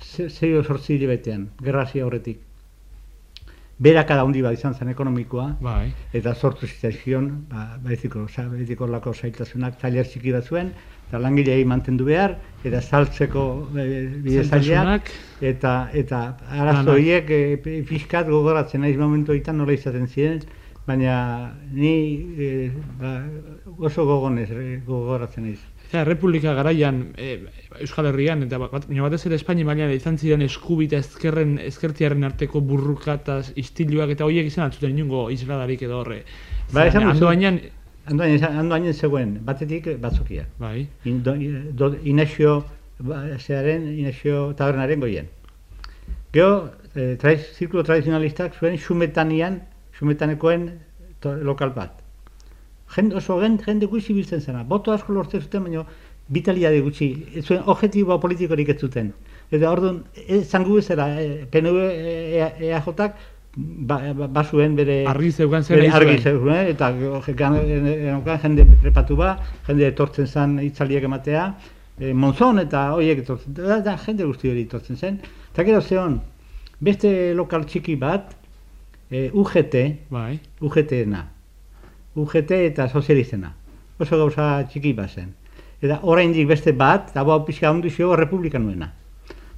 [0.00, 2.38] ze- zeio sortzi hilabetean, gerrazia horretik.
[3.82, 5.88] Berakada handi bat izan zen ekonomikoa, bai.
[6.14, 10.70] eta sortu zitzaizkion, ba, baiziko, sa, baiziko lako zailtasunak tailer txiki bat zuen,
[11.08, 13.42] eta langilei mantendu behar, eta saltzeko
[13.74, 13.86] e,
[14.22, 14.44] bide
[15.40, 16.92] eta, eta arazo Lanak.
[16.94, 20.40] horiek e, pixkat gogoratzen naiz momentu horietan nola izaten ziren,
[20.86, 21.18] baina
[21.72, 21.96] ni
[22.38, 23.24] e, ba,
[23.78, 25.58] oso gogonez e, gogoratzen naiz.
[25.94, 27.44] Eta Errepublika garaian eh,
[27.78, 33.52] Euskal Herrian eta bat, batez ere Espainia mailan izan ziren eskubita ezkerren ezkertiarren arteko burrukataz
[33.62, 36.18] istiluak eta horiek izan altzuten inungo isladarik edo horre.
[36.72, 37.06] Ba, esan.
[37.12, 37.60] Andoainan,
[38.10, 40.48] Andoain, andoain zegoen, batetik batzokia.
[40.58, 41.36] bai, Indo,
[41.70, 42.64] do, Inexio,
[42.98, 45.30] ba, zearen, Inexio tabernaren goien.
[46.32, 49.62] Gero, eh, traiz, zirkulo tradizionalistak zuen xumetanean,
[49.94, 50.72] xumetanekoen
[51.20, 52.03] to, lokal bat.
[52.94, 54.62] Jende, oso gen, jende gutxi biltzen zena.
[54.64, 55.84] Boto asko lortzen zuten, baina
[56.34, 57.10] vitaliade gutxi.
[57.42, 59.12] Zuen objektibo politikorik ez zuten.
[59.50, 61.88] Eta orduan, ez zangu bezala, eh, PNV
[62.70, 63.16] EAJak
[63.56, 65.04] ba, ba, bazuen bere...
[65.10, 66.22] argi zeukan zen argi zuen.
[66.22, 66.90] zegoen, eta
[67.38, 69.34] geneukan jende prepatu ba,
[69.68, 71.46] jende etortzen zen itzaliak ematea,
[71.98, 75.20] e, Monzon eta horiek etortzen, da, da, jende guzti hori etortzen zen.
[75.52, 76.18] Eta gero zeon,
[76.82, 78.34] beste lokal txiki bat,
[79.10, 79.78] e, UGT,
[80.10, 81.22] Bai, UGT-ena,
[82.16, 83.54] UGT eta sozialistena,
[83.98, 85.32] oso gauza txiki bat zen.
[85.82, 88.92] Eta oraindik beste bat, eta bau pixka onduzio republikanuena.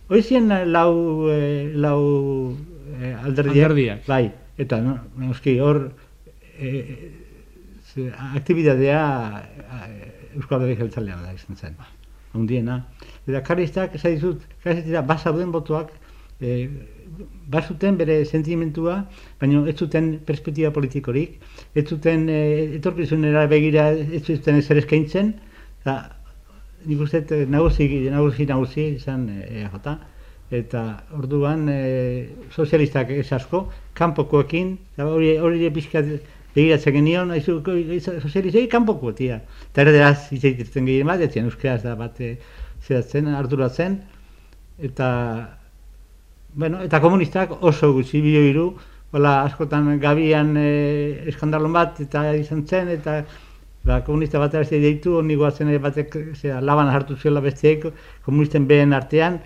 [0.08, 2.00] Hoizien lau, eh, lau
[3.00, 4.06] eh, alderdiak, Alderdiak.
[4.06, 5.90] bai, eta no, noski hor
[6.58, 7.12] eh,
[7.92, 9.02] ze- aktibitatea
[9.88, 11.76] eh, Euskal Herri Jeltzalea da izan zen,
[12.34, 12.80] handiena.
[13.26, 15.90] Eta karistak, esan dizut, karistak basauden botoak,
[16.40, 16.68] eh,
[17.52, 18.98] bazuten bere sentimentua,
[19.40, 21.38] baina ez zuten perspektiba politikorik,
[21.74, 25.34] ez zuten eh, etorkizunera begira ez zuten ezer eskaintzen,
[25.80, 25.96] eta
[26.86, 29.96] nik uste eh, nagusi, nagusi, nagusi izan eh, EAJ,
[30.50, 30.82] eta
[31.18, 33.66] orduan eh, sozialistak ez asko,
[33.98, 36.02] kanpokoekin, hori hori pixka
[36.56, 37.58] begiratzen genion, haizu,
[38.22, 39.40] sozialistai kanpoko, tia.
[39.72, 42.36] Eta erderaz hitz egiten gehien bat, ez zian euskaraz da bat eh,
[42.86, 44.00] zeratzen, arduratzen,
[44.88, 45.08] eta
[46.56, 48.70] Bueno, eta komunistak oso gutxi bio hiru,
[49.12, 50.70] hola askotan gabian e,
[51.28, 53.18] eskandalon bat eta izan zen eta
[53.84, 57.84] ba, komunista batera ez deitu, honi guatzen ere batek zera, laban hartu zuela besteek,
[58.24, 59.38] komunisten behen artean,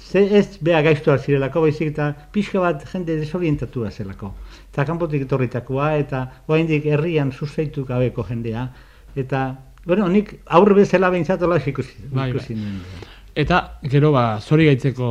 [0.00, 4.32] ze ez beha gaiztuak zirelako, baizik eta pixka bat jende desorientatua zelako.
[4.72, 8.70] Eta kanpotik etorritakoa, eta oraindik herrian sustaitu gabeko jendea.
[9.14, 9.46] Eta,
[9.84, 12.62] bueno, nik aurre bezala behintzat hola ikusi, Bai, bai.
[13.36, 15.10] Eta, gero, ba, zori gaitzeko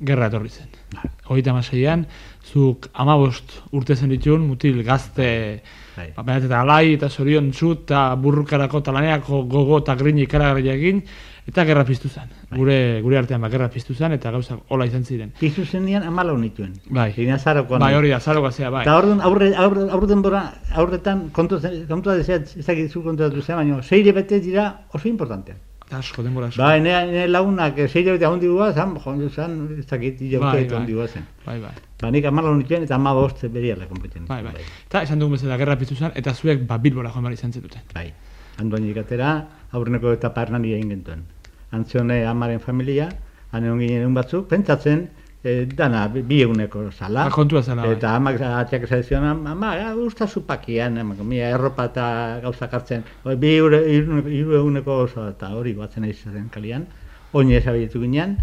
[0.00, 0.68] gerra etorri zen.
[0.94, 1.10] Bai.
[1.28, 2.06] Hogeita maseian,
[2.52, 5.62] zuk amabost urte zen ditun, mutil gazte,
[5.96, 6.12] Bai.
[6.16, 11.02] ba, eta alai, eta zorion txut, eta burrukarako, talaneako gogo eta grini ikaragarria egin,
[11.48, 12.30] eta gerra piztu zen.
[12.54, 15.32] Gure, gure artean, ba, gerra piztu zen, eta gauza hola izan ziren.
[15.40, 16.72] Piztu zenean amala honituen.
[16.88, 17.10] Bai.
[17.16, 17.80] Egin azarokoan.
[17.80, 18.82] Bai, hori da, zaro zea, bai.
[18.86, 23.42] Eta orduan aurre, aurre, aurre denbora, aurretan kontu, zen- kontua dezeat, ez dakit zu kontuatu
[23.42, 25.56] zen, baina seire bete dira oso importanteak.
[25.90, 26.60] Asko, denbora asko.
[26.60, 30.28] Ba, nire, nire lagunak eh, seire bete ahondi gua, zan, jo, zan, ez dakit, Bai,
[30.28, 30.74] hilabete bai.
[30.76, 31.24] ahondi gua zen.
[31.46, 31.72] Bai, bai.
[32.02, 34.26] Ba, nik amala honituen eta ama bost beriala konpetzen.
[34.28, 34.52] Bai, bai.
[34.86, 37.80] Eta esan dugun bezala gerra piztu zen, eta zuek ba, bilbora joan behar izan zetuten.
[37.94, 38.12] Bai,
[38.58, 39.32] handuan ikatera,
[39.72, 41.24] aurreneko eta hernani egin gentuen.
[41.72, 43.08] Antzione amaren familia,
[43.52, 45.08] hane ginen egun batzuk, pentsatzen,
[45.42, 47.24] e, dana, bi eguneko zala.
[47.24, 47.96] Ba, kontua zela, bai.
[47.96, 52.06] Eta amak atiak esan zion, ama, ja, usta zupakian, amako, mia erropa eta
[52.42, 56.86] gauzak hartzen, bi eure- hiru hiru eguneko oso eta hori batzen zen kalian,
[57.32, 58.36] oin ezabiletu ginean,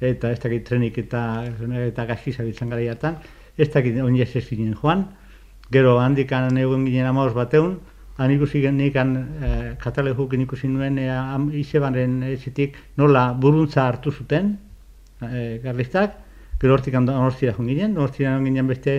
[0.00, 1.44] eta ez dakit trenik eta,
[1.86, 3.16] eta gaski zabiltzen gara hartan,
[3.56, 5.06] ez dakit oin ez ez ginen joan,
[5.72, 7.78] gero handikan egun ginen amaos bateun,
[8.18, 9.48] han ikusi genikan e,
[9.80, 14.54] katalejukin ikusi nuen e, am, izebaren etxetik nola buruntza hartu zuten,
[15.20, 16.25] e, garlistak,
[16.60, 18.96] gero hortik donostia joan ginen, donostia joan ginen beste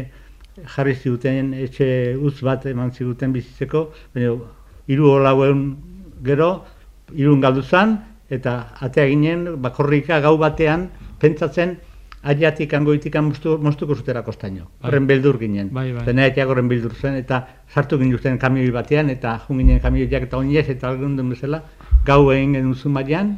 [0.75, 4.35] jarri ziguten etxe utz bat eman ziguten bizitzeko, baina
[4.87, 5.75] hiru olauen
[6.23, 6.65] gero,
[7.13, 7.97] irun galdu zan,
[8.29, 10.89] eta atea ginen bakorrika gau batean
[11.19, 11.77] pentsatzen
[12.27, 14.65] aiatik angoitik moztu, moztuko zutera kostaino.
[14.81, 14.89] Bai.
[14.89, 15.69] Horren beldur ginen.
[15.71, 16.25] Bai, bai.
[16.25, 20.67] Eta horren bildur zen, eta sartu ginen kamioi batean, eta jun ginen kamioiak eta oinez,
[20.69, 21.63] eta algundun bezala,
[22.05, 23.37] gau egin genuen zumaian,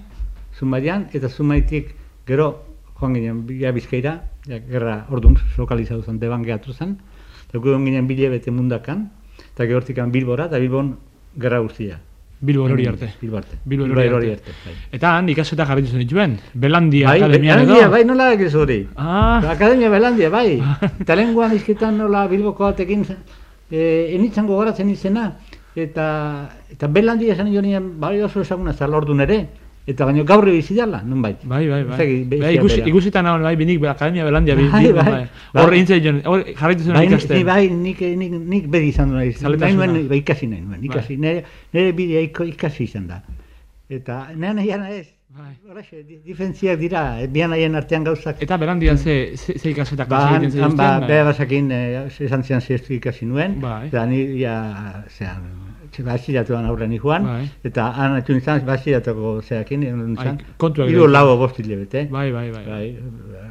[0.57, 1.93] zumaian, eta zumaitik
[2.25, 2.68] gero
[2.99, 6.97] joan ginen bila bizkaira, ja, gerra orduan lokalizatu zen, deban gehatu zen,
[7.47, 9.09] eta joan ginen bile bete mundakan,
[9.53, 10.97] eta gehortik bilbora, eta bilbon
[11.39, 11.99] gerra guztia.
[12.41, 13.09] Bilbo hori arte.
[13.19, 13.57] Bilbo arte.
[13.65, 14.51] Bilbo erori erori arte.
[14.51, 14.69] arte.
[14.69, 17.91] Bai, Eta han ikaseta jarritu zen dituen, Belandia bai, Akademian Belandia, edo.
[17.91, 18.87] bai, nola egiz hori.
[18.95, 20.61] Ah, Akademia Belandia, bai.
[21.01, 23.03] Eta lenguan izketan nola Bilboko batekin
[23.69, 25.33] e, enitzan gogoratzen izena.
[25.75, 26.05] Eta,
[26.71, 29.41] eta Belandia esan jo nien, bai oso esaguna zala ordun ere.
[29.89, 31.35] Eta baino gaur bizi dala, nun bai.
[31.43, 32.07] bai, bai, bai.
[32.29, 35.27] Bai, ikusi, ikusita nagoen, bai, binik Akademia Belandia, Bai, bai, bai, bai.
[35.53, 35.63] bai.
[35.63, 35.73] Hor
[36.05, 37.45] joan, hor jarritu zen Bai, ikasten.
[37.45, 39.85] bai, nik, nik, nik bedi izan duen, nahi Zaletasuna.
[39.87, 42.21] nuen, bai, ikasi nahi nuen, ikasi, nire, nire bidea
[42.53, 43.23] ikasi izan da.
[43.89, 45.53] Eta nire nahian ez, Bai.
[45.69, 48.41] Horaxe, di- diferentziak dira, eh, bian nahien artean gauzak.
[48.41, 52.61] Eta Belandian ze, ze, ze ikasetak Ba, egiten ba, zituzten, beha basakin, eh, esan zian
[52.61, 53.87] ziestu ikasi nuen, Bai.
[53.87, 54.55] eta ni, ja,
[55.07, 55.45] zean,
[56.05, 57.49] basiratuan aurren joan, Bai.
[57.63, 61.11] eta han atxun izan basiratuko zeakin, egon Ai, izan, kontuak hiru edo.
[61.11, 62.07] lau bost hilabete.
[62.11, 62.65] Bai, bai, bai.
[62.65, 62.97] Bai,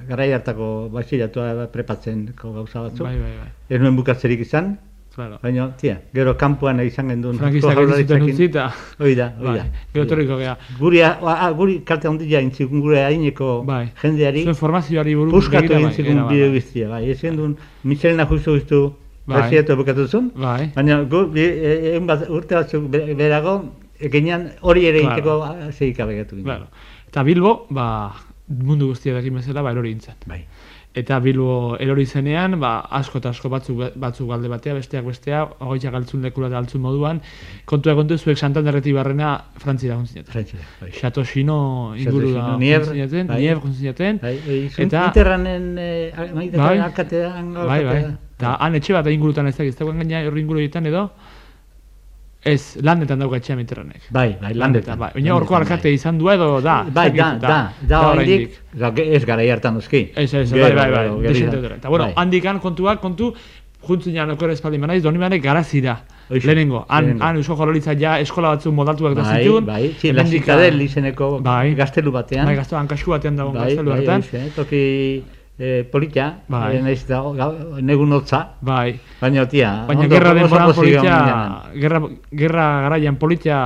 [0.08, 3.06] garai hartako basiratua prepatzen gauza batzuk.
[3.06, 3.48] Bai, bai, bai.
[3.68, 4.78] Ez nuen bukatzerik izan,
[5.18, 5.38] Claro.
[5.42, 7.38] baina, tia, gero kanpoan izan genduen.
[7.38, 8.34] Frankistak Eusko egin zuten Jaurlaritzarekin.
[8.34, 8.66] utzi eta...
[9.02, 9.64] Hoi da, hoi Bai, da.
[9.94, 10.52] gero etorriko gea.
[10.78, 13.88] Guri, a, guri kalte handia intzikun gure haineko Bai.
[14.02, 16.54] jendeari, Zuen formazioari buruz begira, egin bai, zikun bide bai.
[16.60, 17.10] guztia, bai.
[17.10, 18.80] Ez gendun, Michelena justu guztu,
[19.28, 19.76] Bai.
[19.76, 25.00] bukatu zuen, Bai, baina gu, e, egun bat, urte batzuk be- berago, ekenean hori ere
[25.00, 25.14] Claro.
[25.14, 26.44] egiteko zeik abegatu ginen.
[26.44, 26.66] claro.
[27.08, 28.12] Eta Bilbo, ba,
[28.48, 30.14] mundu guztia dakin bezala, ba, erori nintzen.
[30.26, 30.44] Bai.
[30.94, 35.94] Eta Bilbo erori zenean, ba, asko eta asko batzuk, batzuk alde batea, besteak bestea, hogeitxak
[35.94, 37.20] altzun lekula eta altzun moduan,
[37.66, 40.32] kontua kontu zuek Santanderretik barrena Frantzira guntzinaten.
[40.32, 40.90] Frantzia, bai.
[40.90, 43.36] Chateau Chino inguru da Chino, Nievre, guntzinaten, bai.
[44.22, 46.12] Bai, bai, zuen Eta- interranen, eh,
[46.56, 46.78] Bai.
[46.78, 48.16] alkatean, bai, bai.
[48.38, 51.08] Eta han etxe bat ingurutan ez dakiz, dagoen gaina horri inguruetan edo,
[52.46, 54.04] ez, landetan dauka etxea Mitterrandek.
[54.14, 54.98] Bai, bai, landetan.
[55.00, 56.84] Bai, oina horko alkate izan du edo da.
[56.94, 58.54] Bai, da, da, da, oraindik,
[59.02, 60.04] ez gara hartan duzki.
[60.14, 61.08] Ez, ez, bai, bai, bai.
[61.74, 62.12] Eta, bueno, Bai.
[62.22, 63.32] handikan kontuak, kontu,
[63.88, 65.96] juntzinean okor espaldi manaiz, doni manaiz garazira.
[66.30, 69.66] Lehenengo, han, han Eusko Jaurlaritza ja eskola batzuk modaltuak da Bai, zituen.
[69.66, 71.74] bai, sí, la hemendik- Citadel izeneko Bai.
[71.74, 72.46] gaztelu batean.
[72.46, 74.84] Bai, gaztu, hankaxu batean dago bai, gaztelu bai, toki
[75.58, 76.76] eh, polita, Bai.
[76.76, 77.18] eh, nahiz da,
[77.82, 81.80] negun hotza, Bai, baina tia, baina ondo- gerra denboran ginen.
[81.82, 83.58] gerra, gerra garaian politia,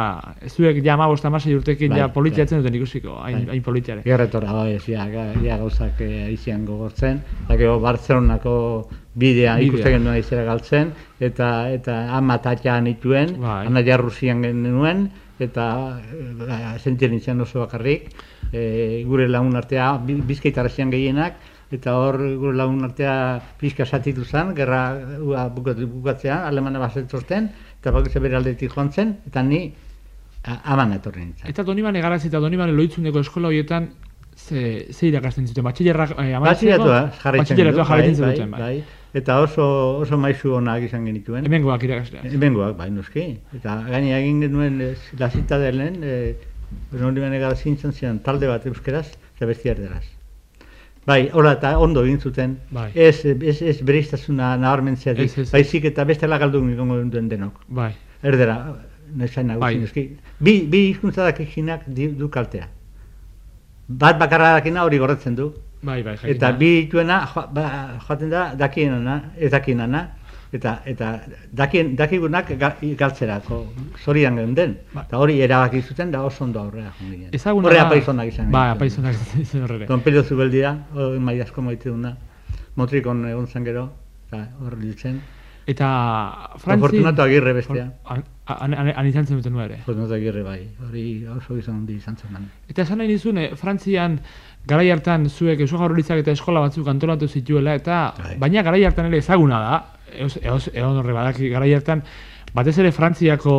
[0.49, 2.45] zuek ja amabost amasei urtekin Bai, ja politia bai.
[2.45, 3.49] etzen duten ikusiko, hain, Bai.
[3.57, 4.03] hain politiare.
[4.05, 5.07] Gerra etorra, bai, ja,
[5.43, 9.67] ja gauzak eh, aizian gogortzen, eta gero Bartzelonako bidea Bidea.
[9.69, 13.67] ikusten genuen aizera galtzen, eta eta ama tatia nituen, Bai.
[13.67, 15.11] ana jarruzian genuen,
[15.43, 18.09] eta e, sentien nintzen oso bakarrik,
[18.53, 21.35] e, gure lagun artea, bi- bizkaitarrezian gehienak,
[21.73, 23.15] eta hor gure lagun artea
[23.61, 24.83] pixka satitu zen, gerra
[25.21, 29.65] ua, bukat- bukatzea, alemana bazetzorten, eta bakoitza bere aldetik joan zen, eta ni
[30.45, 31.49] aman etorri nintzen.
[31.49, 33.91] Eta Donibane garazi eta Donibane loitzuneko eskola horietan
[34.37, 36.49] ze, ze irakasten zuten, batxillerrak eh, amaitzeko?
[36.49, 38.75] Batxilleratua jarraitzen jarraitzen bai, zuten, bai, bai.
[38.81, 39.01] bai.
[39.13, 39.65] Eta oso,
[40.01, 41.45] oso maizu onak izan genituen.
[41.45, 42.31] Hemengoak irakasleak.
[42.33, 43.27] Hemengoak, bai, noski.
[43.59, 46.17] Eta gaina egin genuen e, lasita delen, e,
[46.97, 50.07] hori bene gara zintzen zian talde bat euskeraz, eta besti erderaz.
[51.07, 52.91] Bai, hola eta ondo egin zuten, Bai.
[52.95, 54.53] ez, ez, ez bereiztasuna
[55.19, 55.51] ez, ez.
[55.51, 57.55] baizik eta bestela galdu gongo duen denok.
[57.69, 57.91] Bai.
[58.23, 58.77] Erdera,
[59.15, 59.81] nesain nagusi Bai.
[60.39, 62.69] Bi, bi hizkuntza dakinak di- du kaltea.
[63.89, 66.31] Bat bakarra dakina hori gorretzen du, Bai, bai, jakina.
[66.37, 70.09] Eta bi dituena joa- ba, joaten da dakienana, ez dakienana,
[70.53, 71.21] eta eta
[71.53, 73.63] dakien dakigunak ga, galtzerako
[74.05, 74.79] zorian geunden.
[74.93, 75.03] Ba.
[75.09, 77.29] Eta hori erabaki zuten da oso ondo aurrera joan ginen.
[77.33, 78.47] Ezaguna Horre da- apaizonak izan.
[78.47, 78.71] Genituen.
[78.77, 79.87] apaizonak izan horrere.
[79.87, 82.17] Don Pedro Zubeldia, hori mai asko maite duna.
[82.77, 83.91] Motrikon egon zen gero,
[84.29, 85.21] eta hor diltzen.
[85.67, 85.89] Eta
[86.59, 86.81] Frantzi...
[86.81, 87.85] Fortunato Agirre bestea.
[88.09, 89.77] Han, izan zen duten ere.
[89.87, 92.33] Fortunato Agirre bai, hori oso izan handi izan zen.
[92.33, 92.49] man.
[92.69, 94.19] Eta esan nahi nizun, eh, Frantzian
[94.67, 98.37] garai hartan zuek Eusko Jaurlaritzak eta eskola batzuk antolatu zituela eta Bai.
[98.39, 99.85] baina garai hartan ere ezaguna da.
[100.15, 102.03] Eos, eos, egon horre badaki garai hartan
[102.53, 103.55] batez ere Frantziako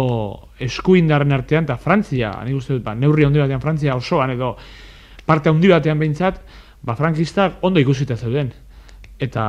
[0.62, 4.54] eskuindarren artean eta Frantzia, nik uste dut, ba, neurri handi batean Frantzia osoan edo
[5.26, 6.42] parte handi batean behintzat,
[6.84, 8.52] ba, frankistak ondo ikusita zeuden.
[9.20, 9.46] Eta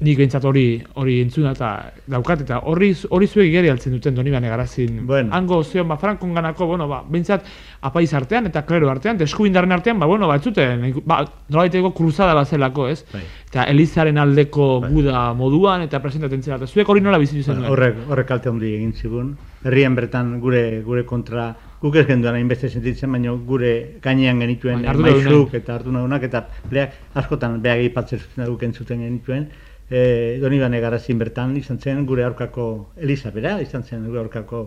[0.00, 1.68] nik behintzat hori hori entzuna eta
[2.10, 5.06] daukat eta horri hori zuek igeri altzen duten Donibane garazin.
[5.06, 5.30] Bueno.
[5.32, 7.44] Hango zion ba Frankon ganako, bueno, ba behintzat
[7.80, 11.92] apaiz artean eta klero artean, eta eskuindarren artean, ba bueno, ba ez zuten, ba nolabaiteko
[11.94, 13.04] kruzada bazelako, ez?
[13.12, 13.22] Bai.
[13.50, 14.90] Eta Elizaren aldeko Bai.
[14.90, 16.56] guda moduan eta presentatzen zela.
[16.56, 17.62] Eta zuek hori nola bizi zen?
[17.62, 19.36] Ba, Horrek, horrek kalte handi egin zigun.
[19.62, 24.96] Herrian bertan gure gure kontra guk ez genduan hainbeste sentitzen, baina gure gainean genituen Bai,
[24.96, 29.46] maizuk eta ardunadunak eta beak askotan beak aipatzen zuten guk entzuten genituen.
[29.94, 32.64] E, Donibane garazin bertan izan zen gure aurkako
[32.96, 34.62] Eliza bera, izan zen gure aurkako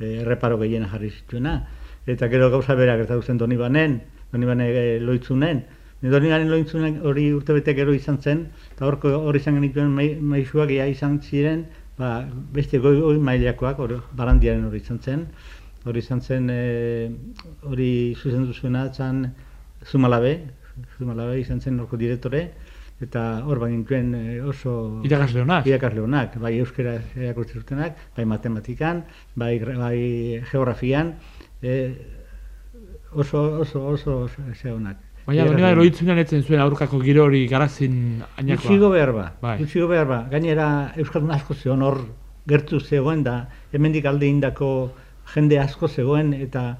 [0.00, 1.54] e, erreparo gehiena jarri zituena.
[2.14, 4.02] Eta gero gauza bera gertatu zen Donibanen,
[4.34, 5.62] Donibane e, loitzunen.
[6.02, 10.84] Donibanen loitzunen hori urtebete gero izan zen, eta horko hori izan genituen mai- maisuak ia
[10.92, 11.64] izan ziren,
[11.96, 12.10] ba,
[12.52, 15.24] beste goi, goi mailakoak, hori, barandiaren hori izan zen,
[15.88, 17.08] hori izan zen, e,
[17.64, 19.30] hori zuzendu zuena zen
[19.86, 20.36] Zumalabe,
[20.98, 22.50] Zumalabe izan zen horko direktore,
[23.00, 25.66] eta hor bagintuen e, oso Irakasle honak.
[25.68, 29.04] irakasle honak, bai euskera erakurtzen zutenak, bai matematikan,
[29.34, 31.14] bai, bai geografian,
[31.62, 31.74] e,
[33.12, 34.96] oso, oso, oso, ze honak.
[35.26, 35.76] Baina onak.
[35.76, 38.62] loitzunean etzen zuen aurkako giro hori garazin ainakoa.
[38.62, 39.58] Gutxigo behar ba, Bai.
[39.58, 40.20] gutxigo behar ba.
[40.30, 41.98] Gainera Euskaldun asko zegoen hor
[42.46, 44.92] gertu zegoen da, hemendik alde indako
[45.34, 46.76] jende asko zegoen eta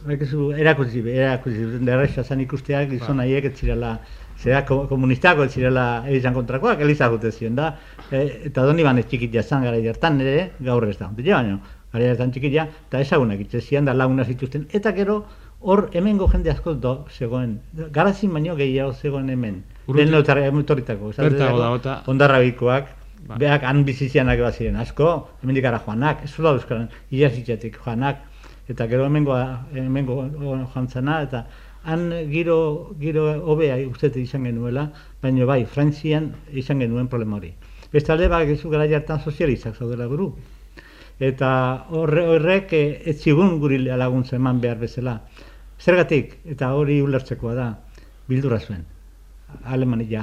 [0.00, 3.26] Bakizu, erakutsi, erakutsi, derraixa zan ikusteak gizon Bai.
[3.26, 3.98] haiek ez zirela,
[4.40, 7.74] zera ko- komunistako ez zirela elizan kontrakoak, eliza gute zion da,
[8.10, 11.58] e, eta doni ban ez txikitia zan gara hartan ere, gaur ez da, ontila baino,
[11.92, 15.24] gara hartan txikitia, eta ezagunak itxe zian da laguna zituzten, eta gero
[15.60, 17.58] hor hemengo jende asko do zegoen,
[17.92, 19.62] garazin baino gehiago zegoen hemen,
[20.00, 20.10] lehen
[21.38, 21.42] da,
[21.76, 22.86] eta- ondarrabikoak,
[23.28, 23.36] Ba.
[23.36, 28.16] beak han bizizianak bat ziren asko, hemendik ara joanak, ez zula euskaran, iazitxatik joanak,
[28.68, 30.24] eta gero hemengoa, hemengo
[30.72, 31.44] joan zana, eta
[31.84, 34.90] han giro, giro hobea uste izan genuela,
[35.22, 37.52] baina bai, Frantzian izan genuen problema hori.
[37.92, 40.30] Bestalde, ba, gezu gara jartan sozializak zaudela buru.
[41.20, 41.50] Eta
[41.90, 45.18] horre, horrek eh, ez zigun guri laguntza eman behar bezala.
[45.80, 47.68] Zergatik, eta hori ulertzekoa da,
[48.28, 48.84] bildurra zuen.
[49.64, 50.22] Alemania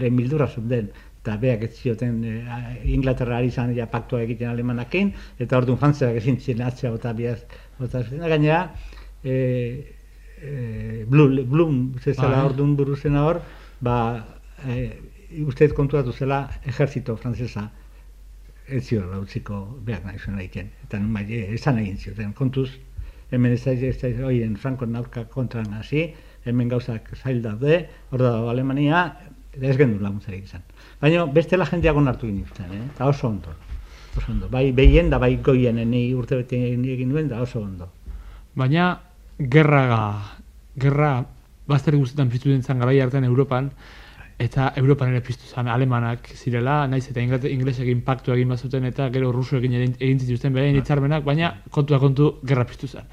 [0.00, 0.88] lehen bildurra zuen den,
[1.22, 6.18] eta beak ez zioten eh, Inglaterra ari zan ja paktua egiten alemanakin, eta orduan frantziak
[6.20, 8.26] ezin ziren atzea bota ziren.
[8.28, 8.64] gainera,
[9.22, 9.94] e,
[10.42, 12.44] e, Blum, Blum zezala Bai.
[12.50, 13.40] orduan buru zena hor,
[13.80, 13.96] ba,
[14.66, 14.90] e,
[15.44, 17.70] uste konturatu zela ejertzito frantzesa
[18.66, 20.70] ez ziola utziko behar nahi zuen egiten.
[20.86, 21.24] Eta bai,
[21.56, 22.70] esan egin zioten, kontuz,
[23.30, 26.06] hemen ez da, ez da, oien, Franko aurka kontran hasi,
[26.44, 29.04] hemen gauzak zail daude, hor dago Alemania,
[29.52, 30.64] eta ez gendu laguntzarik izan.
[31.00, 32.84] Baina bestela jendeak onartu egin zuten, eh?
[32.94, 33.54] eta oso ondo.
[34.16, 34.48] Oso ondo.
[34.48, 37.90] Bai behien da bai goien ni urte bete egin duen, da oso ondo.
[38.54, 38.94] Baina
[39.38, 39.82] gerra
[40.78, 41.24] gerra
[41.66, 43.70] bazter guztietan piztu den zan garai hartan Europan
[44.38, 49.06] eta Europan ere piztu zen alemanak zirela, naiz eta inglet, inglesek impactu egin bazuten eta
[49.14, 53.06] gero rusuekin egin, egin zituzten beraien hitzarmenak, baina kontua kontu gerra piztu zen.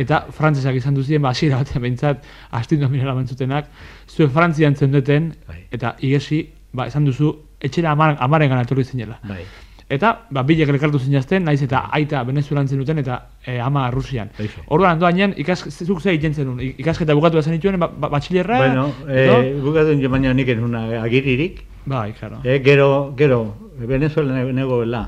[0.00, 2.24] Eta frantzesak izan duzien, ba, hasiera batean behintzat,
[2.56, 3.68] astin dominala bentzutenak,
[4.08, 5.60] zuen Frantzian zendeten, Bai.
[5.76, 6.40] eta igesi,
[6.72, 9.20] ba, esan duzu, etxera amar, amaren gana etorri zinela.
[9.28, 9.44] Bai.
[9.88, 14.32] Eta, ba, bilek elkartu zinazten, naiz eta aita Venezuelan zenuten eta e, ama Rusian.
[14.42, 14.64] Eixe.
[14.74, 18.88] Orduan, andoainen, ikas, zuk ze egiten zenun, ikasketa bukatu zen dituen, ba, ba, batxilerra, Bueno,
[19.06, 19.36] edo?
[19.42, 22.40] eh, gukatu jo baina nik enun agiririk, Bai, claro.
[22.42, 25.04] eh, gero, gero, Venezuela nego- negoela,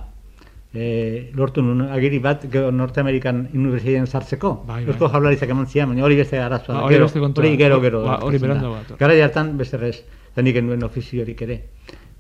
[0.73, 4.63] eh, lortu nun agiri bat gero Norteamerikan universitatean sartzeko.
[4.65, 4.93] Bai, bai.
[4.93, 6.83] Eusko jaurlaritzak eman zian, baina hori beste arazoa.
[6.83, 8.05] Ba, Gero, hori gero, gero.
[8.05, 8.69] Ba, hori gertatzen da.
[8.71, 8.99] berandu bat.
[9.01, 11.65] Garai hartan beste rez, eta nik enuen ofiziorik ere.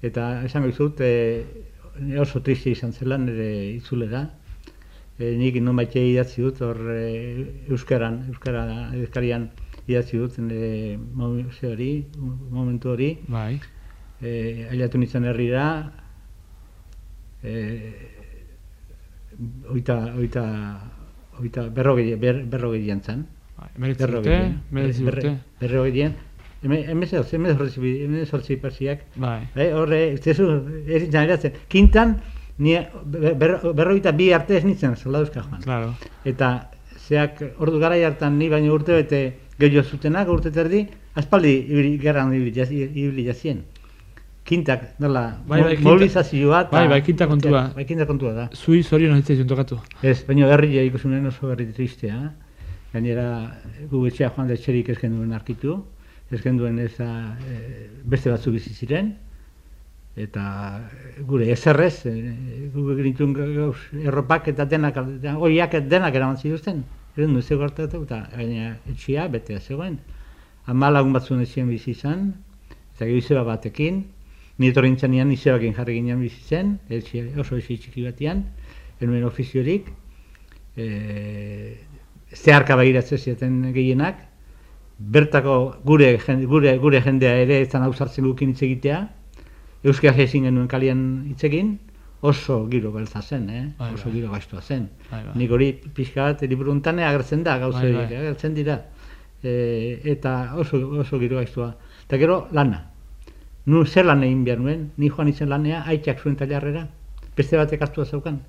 [0.03, 1.45] Eta esango dizut, eh,
[2.21, 4.29] oso triste izan zela nire itzulera.
[5.19, 9.49] E, nik non baite idatzi dut, hor e, Euskaran, Euskara Euskarian
[9.89, 12.07] idatzi dut nire momen- ze hori,
[12.51, 13.19] momentu hori.
[13.27, 13.59] Bai.
[14.21, 15.67] E, ailatu nintzen herrira,
[17.43, 17.55] e,
[19.71, 20.45] oita, oita,
[21.41, 23.27] oita, berrogei, ber, berrogei jantzan.
[23.59, 24.39] Bai, Emeretzi urte,
[24.71, 25.37] emeretzi urte.
[25.61, 25.93] Berrogei
[26.63, 29.05] Hemezortzi, hemezortzi, hemezortzi persiak.
[29.17, 29.41] Bai.
[29.55, 30.49] Eh, horre, zezu,
[30.87, 31.53] ez nintzen eratzen.
[31.71, 32.17] Kintan,
[32.59, 35.63] ni ber, berrogeita bi arte ez nintzen, soldaduzka joan.
[35.63, 35.93] Claro.
[36.27, 36.71] Eta
[37.09, 39.21] zeak ordu garai hartan ni baino urte bete
[39.59, 43.63] gehiago zutenak, urte terdi, aspaldi gerran ibili, jazi- ibili jazien.
[44.49, 46.65] Kintak, dela, Bai, bai, mobilizazioa.
[46.73, 47.71] bai, bai, kinta kontua.
[47.77, 48.49] Bai, kinta kontua da.
[48.55, 49.79] Zui zorion ez zitzaion tokatu.
[50.03, 52.33] Ez, baina herria ikusunen oso herri tristea.
[52.93, 53.27] Gainera,
[53.91, 55.85] gu etxea joan da etxerik ez duen arkitu.
[56.31, 59.15] Ez duen ez e, beste batzuk bizi ziren.
[60.19, 60.43] Eta
[61.25, 64.99] gure eserrez, e, gu egin gauz erropak eta denak,
[65.39, 66.85] oiak denak eraman zituzten.
[67.17, 69.97] Eren du zego hartatu eta gaina etxea bete zegoen.
[70.67, 72.33] Ama lagun batzuen etxean bizi izan,
[72.95, 74.05] eta izeba batekin,
[74.59, 78.45] ni etorri nintzenean izebakin jarri ginen bizi zen, etxe, oso etxe txiki batean,
[79.01, 79.89] enuen ofiziorik,
[80.77, 80.89] e,
[82.37, 84.28] zeharka begiratzen zieten gehienak,
[84.99, 89.03] bertako gure, gure, gure jendea ere ezan hausartzen gukin hitz egitea,
[89.85, 91.77] euskara ezin genuen kalian hitz egin,
[92.21, 93.65] oso giro beltza zen, eh?
[93.79, 94.15] Bai, oso bai.
[94.17, 94.89] giro gaiztua zen.
[95.11, 95.35] Bai, bai.
[95.39, 98.17] Nik hori pixka bat liburu honetan agertzen da, gauza Bai, bai.
[98.25, 98.81] agertzen dira.
[99.43, 101.77] E, eta oso, oso giro gaiztua.
[102.07, 102.89] Eta gero lana.
[103.67, 106.89] Nu zer lan egin behar nuen, ni joan izen lanea, aitak zuen tailarrera,
[107.37, 108.41] beste batek hartua zaukan.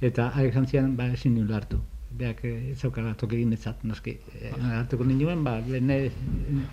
[0.00, 1.80] Eta haiek zantzian, ba, ezin nuen hartu.
[2.18, 4.16] Beak eh, ez zaukala toki egin ezat, noski.
[4.40, 4.50] E,
[4.80, 5.58] hartuko ninduen, ba,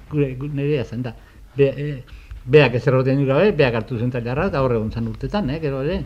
[0.09, 1.13] gure nirea zen da.
[1.55, 5.59] Be, e, beak ez erroten gabe, beak hartu zen tailarra, eta horre gontzan urtetan, eh,
[5.61, 5.99] gero ere.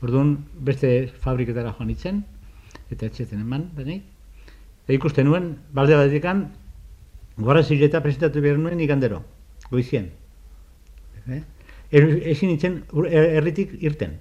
[0.00, 0.92] Orduan, beste
[1.24, 2.22] fabriketara joan itzen,
[2.90, 4.04] eta etxeten eman, denik.
[4.84, 6.46] Eta ikusten nuen, balde batekan,
[7.38, 9.22] gora zileta presentatu behar nuen ikandero,
[9.70, 10.10] goizien.
[11.26, 11.42] Eh?
[11.90, 14.16] Ezin nintzen ur- er- herritik irten.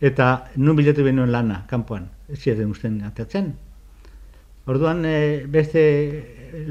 [0.00, 3.52] Eta nun bilatu behar nuen lana, kanpoan, ziren usten atatzen.
[4.70, 5.82] Orduan, eh, beste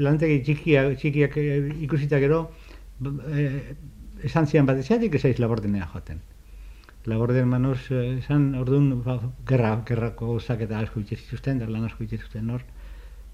[0.00, 1.56] lantegi txikiak, txikiak eh,
[1.86, 2.42] ikusita gero,
[3.34, 3.74] eh,
[4.24, 6.20] esan zian bat ezatik ez aiz labordenea joaten.
[7.08, 9.16] Laborden manoz, esan, orduan, ba,
[9.48, 12.64] gerra, gerrako gauzak eta asko itxe zituzten, da lan asko itxe zituzten hor,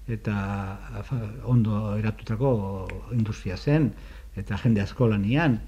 [0.07, 0.35] eta
[1.03, 2.51] fa, ondo eratutako
[3.11, 3.91] industria zen,
[4.39, 5.59] eta jende asko lanian,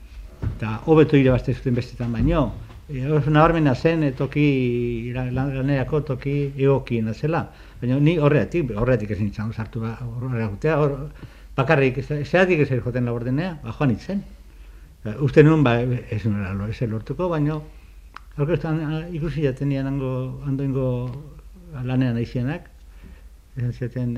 [0.54, 2.46] eta hobeto irabazte zuten bestetan baino,
[2.90, 7.44] e, oso nabarmena zen e, toki lan- lanerako toki egokiena zela.
[7.82, 10.96] Baina ni horretik, horretik ez nintzen sartu ba, horregatea, hor,
[11.56, 14.24] bakarrik, ez- zeratik ez joten labordenea, ba, joan itzen.
[15.04, 17.60] Ba, Uste nuen, ba, ez ez lortuko, baina
[18.40, 20.86] aurkeztan ah, ikusi jatenian hango, handoingo
[21.84, 22.70] lanean aizienak,
[23.58, 24.14] esan zieten,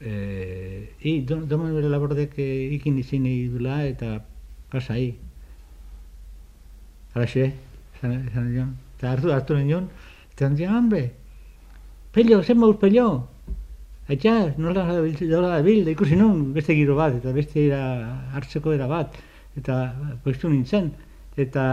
[0.00, 4.20] eh, i, do, domen bere labordek eh, ikin izin dula eta
[4.70, 5.14] pasai.
[7.16, 7.54] Halaxe,
[7.96, 8.72] esan, esan nion.
[8.98, 9.86] Eta hartu, hartu nion,
[10.34, 11.14] eta nion, hambre,
[12.12, 13.06] pello, zen mauz pello.
[14.12, 15.60] Aitxa, nola da
[15.92, 17.80] ikusi nun, beste giro bat, eta beste era,
[18.36, 19.16] hartzeko era bat,
[19.56, 19.78] eta
[20.24, 20.90] poistu nintzen,
[21.40, 21.64] eta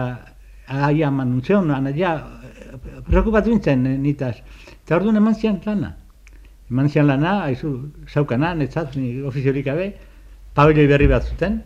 [0.68, 2.14] aia eman nuntzen, anaia,
[3.10, 4.38] preokupatu nintzen nitaz.
[4.86, 5.91] Eta orduan eman zian lana.
[6.72, 7.74] Eman zian lana, haizu,
[8.08, 9.91] zaukana, netzat, ni ofiziorik gabe,
[10.56, 11.62] berri bat zuten,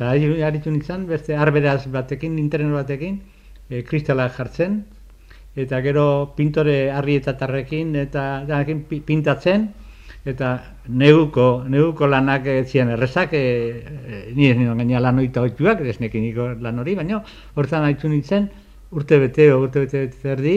[0.00, 3.18] eta ari- aritu nintzen, beste arberaz batekin, internet batekin,
[3.68, 4.78] e, kristala jartzen,
[5.54, 9.66] eta gero pintore harri eta tarrekin, eta danekin pi- pintatzen,
[10.24, 10.54] eta
[10.88, 13.44] neguko, neguko lanak ez ziren errezak, e,
[14.08, 16.32] e, ni ez nire gaina lan oita oituak, ez nekin
[16.64, 17.20] lan hori, baina
[17.54, 18.48] hortan haitu nintzen,
[18.92, 20.56] urte bete, urte bete bete erdi,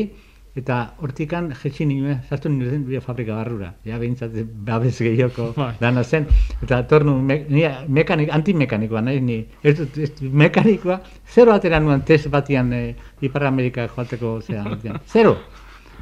[0.56, 4.36] eta hortikan jetxin nire, sartu nire bia fabrika barrura, ja behintzat
[4.66, 5.72] babes gehioko Bai.
[5.82, 6.28] lana zen,
[6.62, 12.06] eta tornu, me, ni mekanik, antimekanikoa naiz ni, ez dut, ez mekanikoa, zero atera nuen
[12.06, 12.84] test batian e,
[13.22, 15.02] Ipar Amerika joateko zera, batian.
[15.08, 15.36] zero,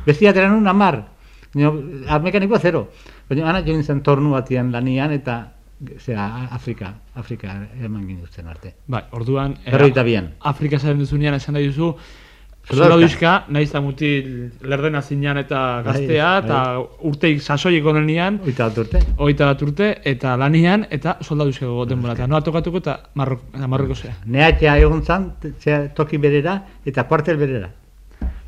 [0.05, 1.03] besti atera nuen amar,
[1.51, 1.73] Nio,
[2.23, 2.85] mekanikoa zero,
[3.27, 5.33] baina ana jo nintzen tornu batian lanian, eta
[5.99, 8.75] zera, Afrika, Afrika eman gindutzen arte.
[8.87, 9.57] Bai, orduan...
[9.65, 10.29] Berroita bian.
[10.51, 11.91] Afrika zaren duzunean esan nahi duzu,
[12.63, 12.93] Soldaduzka.
[12.93, 16.59] soldaduzka, nahiz eta mutil lerdena zinean eta Bai, gaztea, eta
[17.09, 18.99] urteik sasoik onenian, Oita bat urte.
[19.17, 22.13] hogeita bat urte, eta lanian, eta soldaduzka gogoten bola.
[22.13, 24.13] Eta noa tokatuko eta Marrok, Marroko zea.
[24.25, 25.33] Neatea egon zan,
[25.95, 27.69] toki berera eta kuartel berera.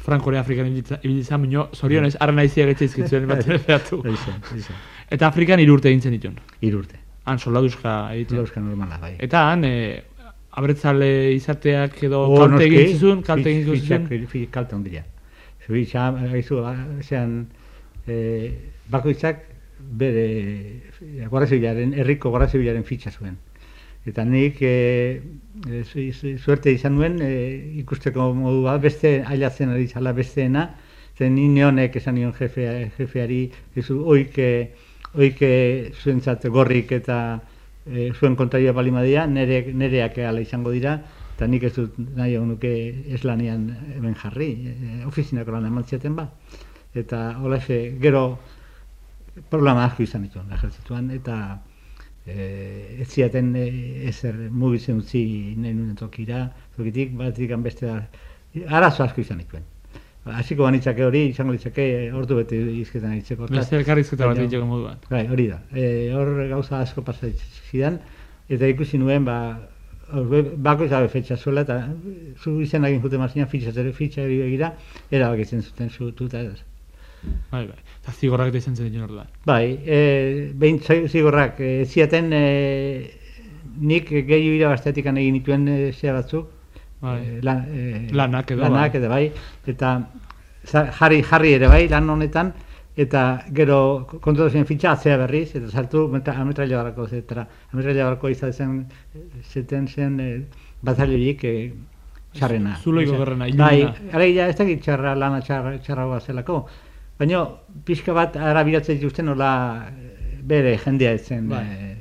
[0.03, 4.01] Frankorea Afrikan ibilitza- ibili izan, minio, zorionez, arra naizia getxeizkitzuen bat beatu.
[4.05, 4.73] Eixe, eixe.
[5.09, 6.35] Eta Afrikan hiru urte egin zen ditun.
[6.61, 6.97] Hiru urte.
[7.25, 8.37] Han soldaduzka egiten.
[8.39, 9.13] Euskal normala, bai.
[9.19, 10.03] Eta han, e,
[10.55, 14.07] abertzale izateak edo O, kalte egin zizun, kalte egin zizun.
[14.51, 15.03] kalte ondila.
[15.65, 16.59] Zubitza, haizu,
[17.01, 17.47] zean,
[18.05, 18.17] e,
[18.91, 19.41] bakoitzak
[19.79, 20.27] bere
[21.29, 23.37] Guardia Zibilaren, herriko Guardia Zibilaren fitxa zuen.
[24.05, 25.21] Eta nik e,
[25.69, 25.83] e,
[26.37, 27.31] suerte izan nuen e,
[27.81, 30.67] ikusteko modua beste ailatzen ari zala besteena,
[31.17, 33.45] zen ni neonek esan nion jefea, jefeari,
[33.79, 34.37] ezu, oik,
[35.15, 35.41] oik
[36.03, 37.17] zuentzat gorrik eta
[37.85, 40.97] e, zuen kontraria balimadia, nere, nereak ala izango dira,
[41.35, 42.71] eta nik ez dut nahi nuke
[43.17, 46.29] eslanean hemen jarri, e, ofizinako lan eman ziaten ba.
[46.93, 48.23] Eta holaxe, gero
[49.49, 51.37] problema asko izan dituen ejertzituan, eta
[52.25, 53.67] e, ez ziaten e,
[54.09, 55.23] ezer mugitzen utzi
[55.57, 58.01] nahi nuen tokira, tokitik, batik beste da,
[58.69, 59.72] arazo asko izan dituen.
[60.25, 63.49] Hasiko banitzake hori, izango litzake ordu bete izketan aritzeko.
[63.51, 65.01] Beste elkarrizketa bat egiteko moduan.
[65.09, 65.57] Bai, hori da.
[65.75, 67.27] E, hor gauza asko pasa
[67.69, 67.97] zidan,
[68.47, 69.35] eta ikusi nuen, ba,
[70.63, 71.81] bako izabe fetxa zuela, eta
[72.39, 74.71] zu izan egin jute mazinan fitxa, fitxa egira,
[75.11, 76.63] erabakitzen zuten zutu, eta ez.
[77.51, 77.79] Bai, bai.
[78.01, 79.27] Eta zigorrak eta izan zen orduan.
[79.45, 82.43] Bai, e, behin zi- zigorrak, e, ziaten e,
[83.79, 86.47] nik gehiu irabaztetik egin dituen e, zea batzuk,
[87.03, 87.17] Bai.
[87.21, 89.01] e, lan, e, Lanak edo, lanak bai.
[89.01, 89.23] edo bai,
[89.75, 89.93] eta
[90.99, 92.53] jarri, jarri ere bai lan honetan,
[92.95, 93.23] eta
[93.53, 93.79] gero
[94.21, 97.47] kontratu zen fitxa atzea berriz, eta sartu ametraila barako zetara.
[97.73, 98.77] Ametraila barako izan zen,
[99.43, 100.29] zeten zen e,
[100.81, 101.55] bataliorik e,
[102.33, 102.77] txarrena.
[102.81, 103.83] Zuloiko gerrena, Bai,
[104.13, 106.63] alegia ez dakit txarra lana txarra, txarragoa zelako,
[107.19, 107.43] baina
[107.85, 109.51] pixka bat arabiatzen dituzten nola
[109.89, 111.49] eh, bere jendea ez zen.
[111.49, 111.63] Bai.
[111.63, 111.95] eh,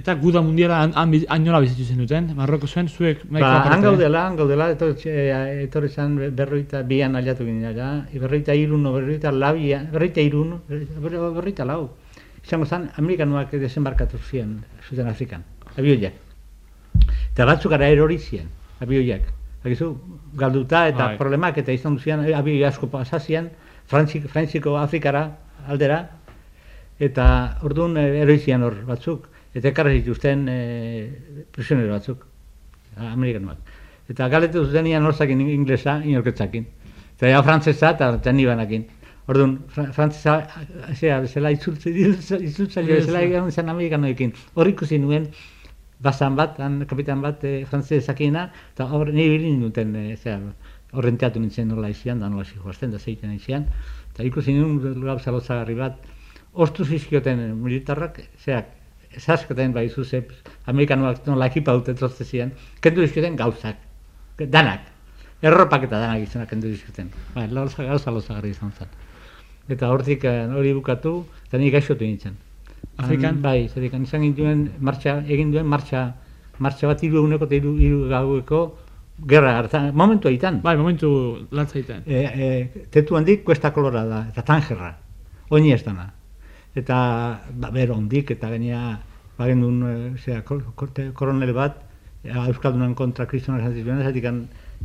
[0.00, 3.72] Eta guda mundiala han, han, han nola bizitu zen duten, Marroko zuen, zuek nahiko Ba,
[3.74, 9.90] han gaudela, han gaudela, etorri, eh, zan berroita bian aliatu ginen berroita irun, berroita labian,
[9.92, 11.90] berroita irun, berro- berroita lau.
[12.42, 15.44] Izango zan, amerikanuak desembarkatu ziren, zuten Afrikan,
[15.76, 16.14] abioiak.
[17.34, 18.48] Eta batzuk gara erori ziren,
[18.80, 19.28] abioiak.
[19.64, 19.90] Bakizu,
[20.34, 21.18] galduta eta Bai.
[21.18, 23.50] problemak eta izan duzian, abioi asko pasazian,
[23.90, 25.26] Frantzik, Frantziko Afrikara
[25.68, 26.00] aldera,
[26.98, 30.58] eta orduan eh, eroizian hor batzuk, eta ekarri zituzten e,
[31.52, 32.24] prisionero batzuk,
[32.96, 33.58] amerikanoak.
[34.10, 36.66] Eta galetu zutenian horzakin inglesa, inorketzakin.
[37.16, 38.86] Eta ja frantzesa eta teni banakin.
[39.30, 40.36] Orduan, fra, frantzesa,
[40.96, 44.32] zera, bezala itzultzaile bezala egon zen amerikanoekin.
[44.58, 45.28] Hor ikusi nuen,
[46.02, 50.40] bazan bat, han kapitan bat, e, frantzesakiena, eta hor nire bilin duten, e, zera,
[50.96, 53.68] horrenteatu nintzen nola izian, da nola zijoazten, da zeiten izian,
[54.10, 56.00] eta ikusi nuen gauza lotzagarri bat,
[56.66, 58.79] ostu zizkioten militarrak, zeak,
[59.16, 60.22] esaskoten bai zuze,
[60.70, 63.80] amerikanoak nola ekipa dute trozte ziren, kendu dizkioten gauzak,
[64.38, 64.86] danak,
[65.42, 67.10] erropak eta danak izanak kendu dizkioten.
[67.34, 68.92] Bai, gauza, gauza lotzagarri izan zen.
[69.70, 72.36] Eta hortik eh, hori bukatu, eta nik gaixotu nintzen.
[73.00, 73.40] Afrikan?
[73.42, 76.10] Bai, zerikan izan gintuen martxa, egin duen martxa,
[76.58, 78.62] martxa bat hiru eguneko eta hiru, hiru gaueko
[79.30, 80.60] gerra hartan, momentu aitan.
[80.64, 81.10] Bai, momentu
[81.50, 82.02] latzaiten.
[82.06, 84.94] E, e, tetu handik kuesta kolorada, eta tangerra,
[85.50, 86.10] oini ez dana.
[86.74, 86.96] Eta,
[87.50, 89.00] ba, bero handik, eta genia,
[89.38, 91.80] bagen duen, e, zera, kor, korte, koronel bat,
[92.22, 94.28] e, Euskaldunan kontra kristonak esan zituen, esatik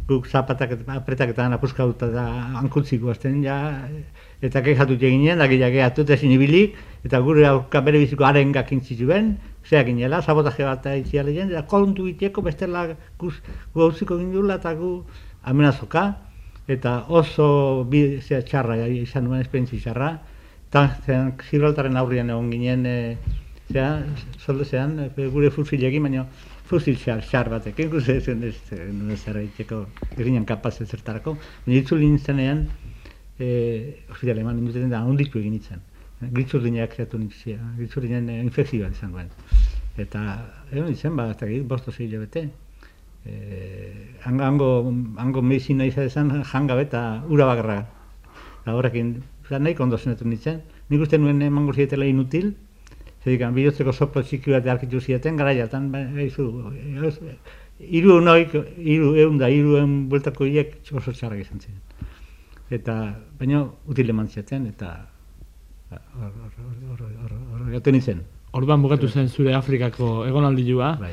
[0.09, 2.25] guk zapatak eta apretak eta apuskauta da
[2.59, 3.57] hankutziko azten, ja,
[4.41, 6.75] eta kexatu eginen, da gehiago gehatu eta ezin ibilik,
[7.05, 11.63] eta gure aurka bere biziko haren gakin zituen, zeak inela, sabotaje bat itxia lehen, eta
[11.69, 12.87] kontu itieko bestela
[13.19, 13.35] guz,
[13.73, 15.03] gu gauziko gindula eta gu
[15.43, 16.15] amenazoka,
[16.67, 20.34] eta oso bi, zera, txarra izan nuen esperientzi txarra, eta
[21.05, 23.17] zean, Gibraltaren aurrian egon ginen, e,
[23.71, 24.03] zera,
[24.43, 26.25] soldo zean, e, gure fusilekin, baina
[26.67, 31.37] fusil txar, txar batekin, guzti zen ez, ez zer egiteko, ez ginen kapaz ez zertarako,
[31.65, 32.65] baina itzuli nintzenean,
[33.39, 33.47] e,
[34.11, 35.83] ospitale eman ninduten da, onditu egin nintzen.
[36.25, 39.31] Gritzurdinak kreatu nintzia, gritzurdinen e, infekzioa izan duen.
[40.01, 40.25] Eta,
[40.73, 42.49] egon nintzen, ba, eta git, bosto zei bete.
[43.25, 43.37] E,
[44.27, 44.67] hango, hango,
[45.23, 46.89] hango medizina izan jangabe
[47.29, 47.79] ura bakarra.
[48.65, 49.15] Eta horrekin,
[49.45, 50.61] eta nahiko ondo zenetu nintzen.
[50.89, 52.53] Nik uste nuen emango zietela inutil,
[53.25, 56.45] zedikan, bihotzeko soplo txiki bat arkitu zieten, gara jartan, ba, eizu,
[57.79, 61.81] iru noik, iru egun da, iru egun bueltako hiek oso txarrak izan ziren.
[62.73, 62.95] Eta,
[63.39, 64.93] baina util eman zieten, eta
[65.89, 68.23] ba, hor, hor, hor, hor, hor, hor, hor, nintzen.
[68.55, 71.11] orduan bugatu zen zure Afrikako egonaldilua, Bai.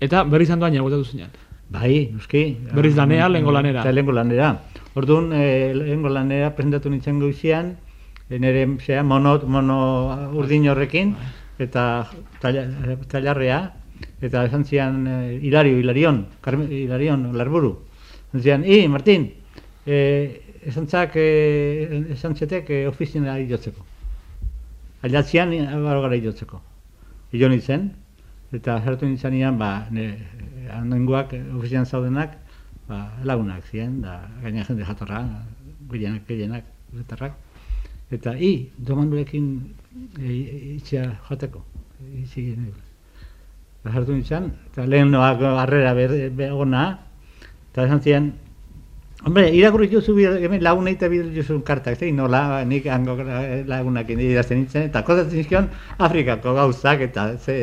[0.00, 1.30] eta berriz handoaina botatu zinen.
[1.70, 2.58] Bai, noski.
[2.74, 3.80] Berriz lanera, lehengo lanera.
[3.80, 4.50] Eta lehengo lanera.
[4.94, 7.72] Orduan, e, lehengo lanera presentatu nintzen goizian,
[8.30, 9.78] e, nire zera, mono, mono
[10.38, 11.16] urdin horrekin,
[11.58, 12.06] eta
[12.40, 13.58] taila- tailarrea,
[14.22, 17.72] eta esan zian e, Hilario, Hilarion, Carmen, Hilarion, Larburu.
[18.28, 19.32] Esan zian, i, Martin,
[19.84, 19.98] e,
[20.62, 23.82] esan zak, e, esan zetek e, ofizina jotzeko.
[25.02, 25.50] Ailatzean,
[25.82, 26.62] baro gara jotzeko.
[27.34, 27.90] Ilo nintzen,
[28.54, 30.12] eta sartu nintzenean, ba, ne,
[30.70, 32.38] handengoak, ofizian zaudenak,
[32.88, 35.22] ba, lagunak ziren, da, gaina jende jatorra,
[35.90, 36.68] gehienak, gehienak,
[36.98, 37.36] jatorrak.
[38.12, 39.50] Eta, i, domanduekin
[40.20, 40.38] e,
[40.76, 41.64] itxea jateko,
[42.22, 42.70] itxi gine.
[43.84, 46.86] Ba, sartu nintzen, eta lehen noak harrera begona,
[47.72, 48.32] eta esan ziren,
[49.24, 53.14] Hombre, irakurri bideo, hemen lagunei eta bideo jozu kartak, zein nola, nik hango
[53.70, 57.56] lagunak idazten nintzen, eta kozatzen nizkion Afrikako gauzak, eta ze,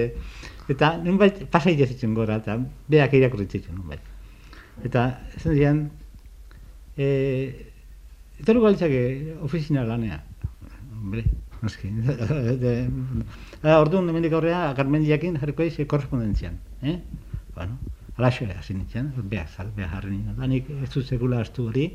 [0.74, 2.57] eta nunbait pasai jazitzen gora, eta
[2.89, 4.11] beak irakurri zitzen nunbait.
[4.84, 5.05] Eta
[5.38, 5.82] esan zian,
[6.97, 7.07] e,
[8.41, 9.01] etorri galtzake
[9.45, 10.21] ofizina lanea.
[10.97, 11.25] Hombre,
[11.61, 11.91] noski.
[12.63, 12.73] de,
[13.63, 16.57] ah, orduan, hemendik aurrea, Garmendiakin jarriko eiz korrespondentzian.
[16.82, 16.97] Eh?
[17.55, 17.77] Bueno,
[18.17, 20.39] alaxe hasi nintzen, behar, zal, behar jarri nintzen.
[20.41, 21.88] Lanik ez dut sekula astu hori,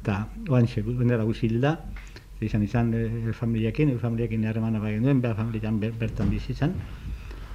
[0.00, 1.76] eta oan sekula, bendera guzilda,
[2.40, 6.74] izan izan e, familiakin, e, familiakin harremana bai duen, behar familian ber, bertan bizi izan.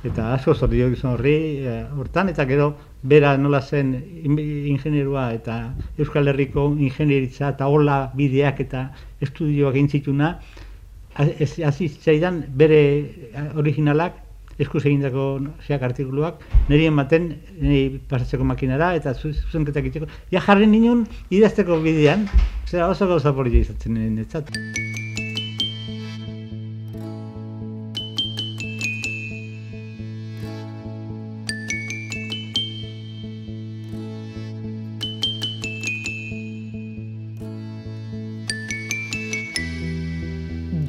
[0.05, 1.35] Eta asko zorri gizon horri
[1.65, 3.93] e, hortan, eta gero bera nola zen
[4.23, 4.37] in-
[4.73, 8.91] ingenierua eta Euskal Herriko ingenieritza eta hola bideak eta
[9.21, 10.39] estudioak egin zituna,
[11.17, 11.89] hasi
[12.53, 12.81] bere
[13.33, 14.21] eh, originalak
[14.59, 16.39] eskuz egindako zeak artikuluak,
[16.69, 20.07] niri ematen, niri pasatzeko makinara, eta zu- zuzenketak itxeko.
[20.31, 22.27] Ja jarri ninen idazteko bidean,
[22.69, 24.84] zera oso gauza polita izatzen nire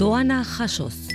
[0.07, 1.06] Doana jasoz.